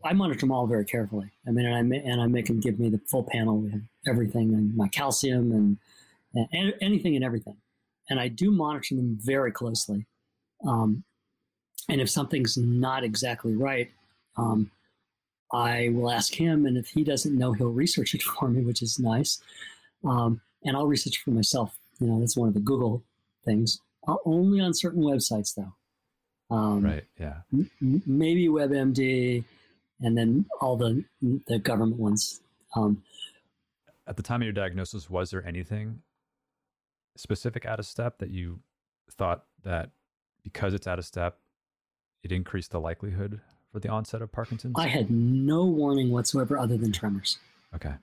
[0.03, 1.31] I monitor them all very carefully.
[1.47, 4.53] I mean, and I and I make them give me the full panel, with everything,
[4.53, 7.55] and my calcium, and, and anything and everything.
[8.09, 10.05] And I do monitor them very closely.
[10.67, 11.05] Um,
[11.89, 13.91] and if something's not exactly right,
[14.37, 14.71] um,
[15.53, 18.81] I will ask him, and if he doesn't know, he'll research it for me, which
[18.81, 19.41] is nice.
[20.03, 21.77] Um, and I'll research it for myself.
[21.99, 23.03] You know, that's one of the Google
[23.43, 23.79] things.
[24.07, 25.73] Uh, only on certain websites, though.
[26.55, 27.05] Um, right.
[27.19, 27.37] Yeah.
[27.53, 29.43] M- maybe WebMD,
[30.01, 31.03] and then all the
[31.47, 32.41] the government ones.
[32.75, 33.03] Um,
[34.05, 36.01] At the time of your diagnosis, was there anything
[37.17, 38.59] specific out of step that you
[39.11, 39.91] thought that
[40.43, 41.39] because it's out of step,
[42.25, 43.39] it increased the likelihood
[43.71, 44.73] for the onset of Parkinson's?
[44.77, 47.37] I had no warning whatsoever other than tremors.
[47.75, 47.93] Okay.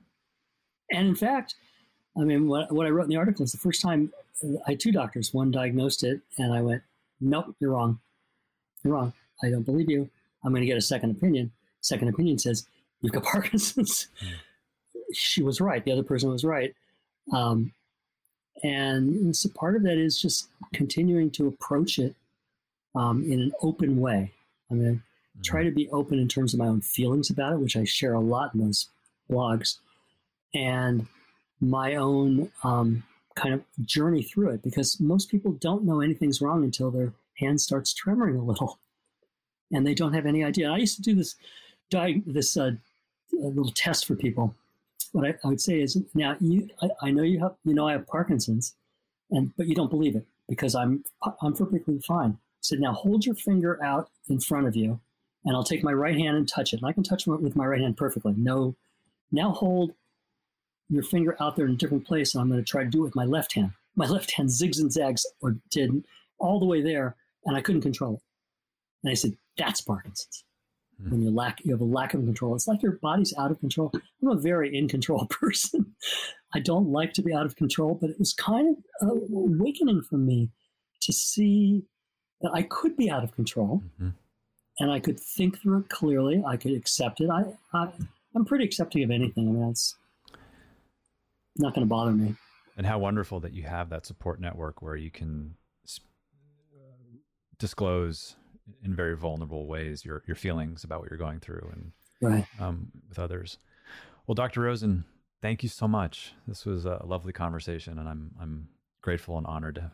[0.92, 1.56] And in fact,
[2.16, 4.12] I mean, what, what I wrote in the article is the first time
[4.66, 5.34] I had two doctors.
[5.34, 6.82] One diagnosed it, and I went,
[7.20, 7.98] "Nope, you're wrong.
[8.84, 9.12] You're wrong.
[9.42, 10.08] I don't believe you.
[10.44, 11.50] I'm going to get a second opinion."
[11.80, 12.66] Second opinion says
[13.00, 14.08] you've got Parkinson's.
[14.22, 14.28] Mm.
[15.14, 15.84] She was right.
[15.84, 16.74] The other person was right.
[17.32, 17.72] Um,
[18.62, 22.14] and so part of that is just continuing to approach it
[22.94, 24.32] um, in an open way.
[24.70, 25.42] I mean, mm-hmm.
[25.42, 28.14] try to be open in terms of my own feelings about it, which I share
[28.14, 28.88] a lot in those
[29.30, 29.78] blogs,
[30.54, 31.06] and
[31.60, 33.04] my own um,
[33.34, 37.60] kind of journey through it because most people don't know anything's wrong until their hand
[37.60, 38.78] starts tremoring a little
[39.72, 40.70] and they don't have any idea.
[40.70, 41.36] I used to do this
[42.26, 42.70] this uh,
[43.32, 44.54] little test for people.
[45.12, 47.86] What I, I, would say is now you I, I, know you have you know
[47.86, 48.74] I have Parkinson's
[49.30, 51.04] and but you don't believe it because I'm
[51.42, 52.38] I'm perfectly fine.
[52.62, 54.98] So now hold your finger out in front of you
[55.44, 56.80] and I'll take my right hand and touch it.
[56.80, 58.34] And I can touch it with my right hand perfectly.
[58.36, 58.76] No
[59.32, 59.92] now hold
[60.88, 63.00] your finger out there in a different place, and I'm going to try to do
[63.00, 63.72] it with my left hand.
[63.96, 66.04] My left hand zigs and zags, or did
[66.38, 67.16] all the way there,
[67.46, 68.22] and I couldn't control it.
[69.02, 70.44] And I said, "That's Parkinson's."
[71.02, 71.10] Mm.
[71.10, 72.54] When you lack, you have a lack of control.
[72.54, 73.90] It's like your body's out of control.
[73.94, 75.94] I'm a very in control person.
[76.54, 80.18] I don't like to be out of control, but it was kind of awakening for
[80.18, 80.50] me
[81.00, 81.82] to see
[82.42, 84.10] that I could be out of control, mm-hmm.
[84.80, 86.42] and I could think through it clearly.
[86.46, 87.30] I could accept it.
[87.30, 87.88] I, I
[88.34, 89.48] I'm pretty accepting of anything.
[89.48, 89.96] I mean, that's
[91.56, 92.34] not going to bother me.
[92.76, 95.54] And how wonderful that you have that support network where you can
[97.58, 98.34] disclose
[98.82, 102.46] in very vulnerable ways your your feelings about what you're going through and right.
[102.58, 103.58] um, with others.
[104.26, 104.62] Well, Dr.
[104.62, 105.04] Rosen,
[105.42, 106.32] thank you so much.
[106.46, 108.68] This was a lovely conversation, and I'm I'm
[109.02, 109.92] grateful and honored to have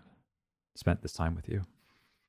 [0.77, 1.63] spent this time with you.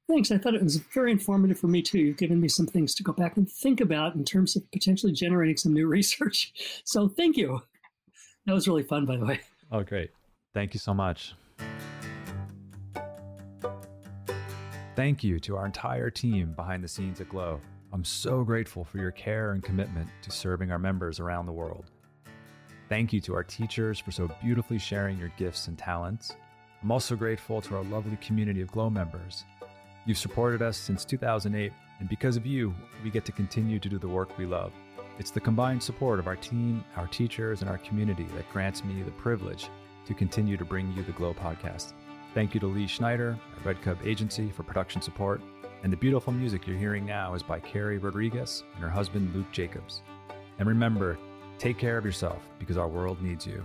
[0.09, 0.31] Thanks.
[0.31, 1.99] I thought it was very informative for me too.
[1.99, 5.13] You've given me some things to go back and think about in terms of potentially
[5.13, 6.81] generating some new research.
[6.83, 7.61] So thank you.
[8.47, 9.39] That was really fun, by the way.
[9.71, 10.09] Oh, great.
[10.55, 11.35] Thank you so much.
[14.95, 17.61] Thank you to our entire team behind the scenes at Glo.
[17.93, 21.91] I'm so grateful for your care and commitment to serving our members around the world.
[22.89, 26.35] Thank you to our teachers for so beautifully sharing your gifts and talents.
[26.81, 29.45] I'm also grateful to our lovely community of Glo members.
[30.05, 32.73] You've supported us since 2008, and because of you,
[33.03, 34.71] we get to continue to do the work we love.
[35.19, 39.01] It's the combined support of our team, our teachers, and our community that grants me
[39.01, 39.69] the privilege
[40.05, 41.93] to continue to bring you the Glo podcast.
[42.33, 45.41] Thank you to Lee Schneider at Red Cub Agency for production support.
[45.83, 49.51] And the beautiful music you're hearing now is by Carrie Rodriguez and her husband Luke
[49.51, 50.03] Jacobs.
[50.57, 51.17] And remember,
[51.57, 53.63] take care of yourself because our world needs you.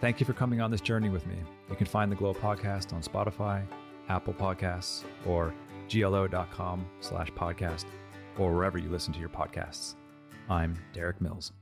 [0.00, 1.36] Thank you for coming on this journey with me.
[1.70, 3.64] You can find the Glo podcast on Spotify,
[4.08, 5.54] Apple Podcasts, or
[5.88, 7.86] glo.com slash podcast,
[8.38, 9.94] or wherever you listen to your podcasts.
[10.48, 11.52] I'm Derik Mills.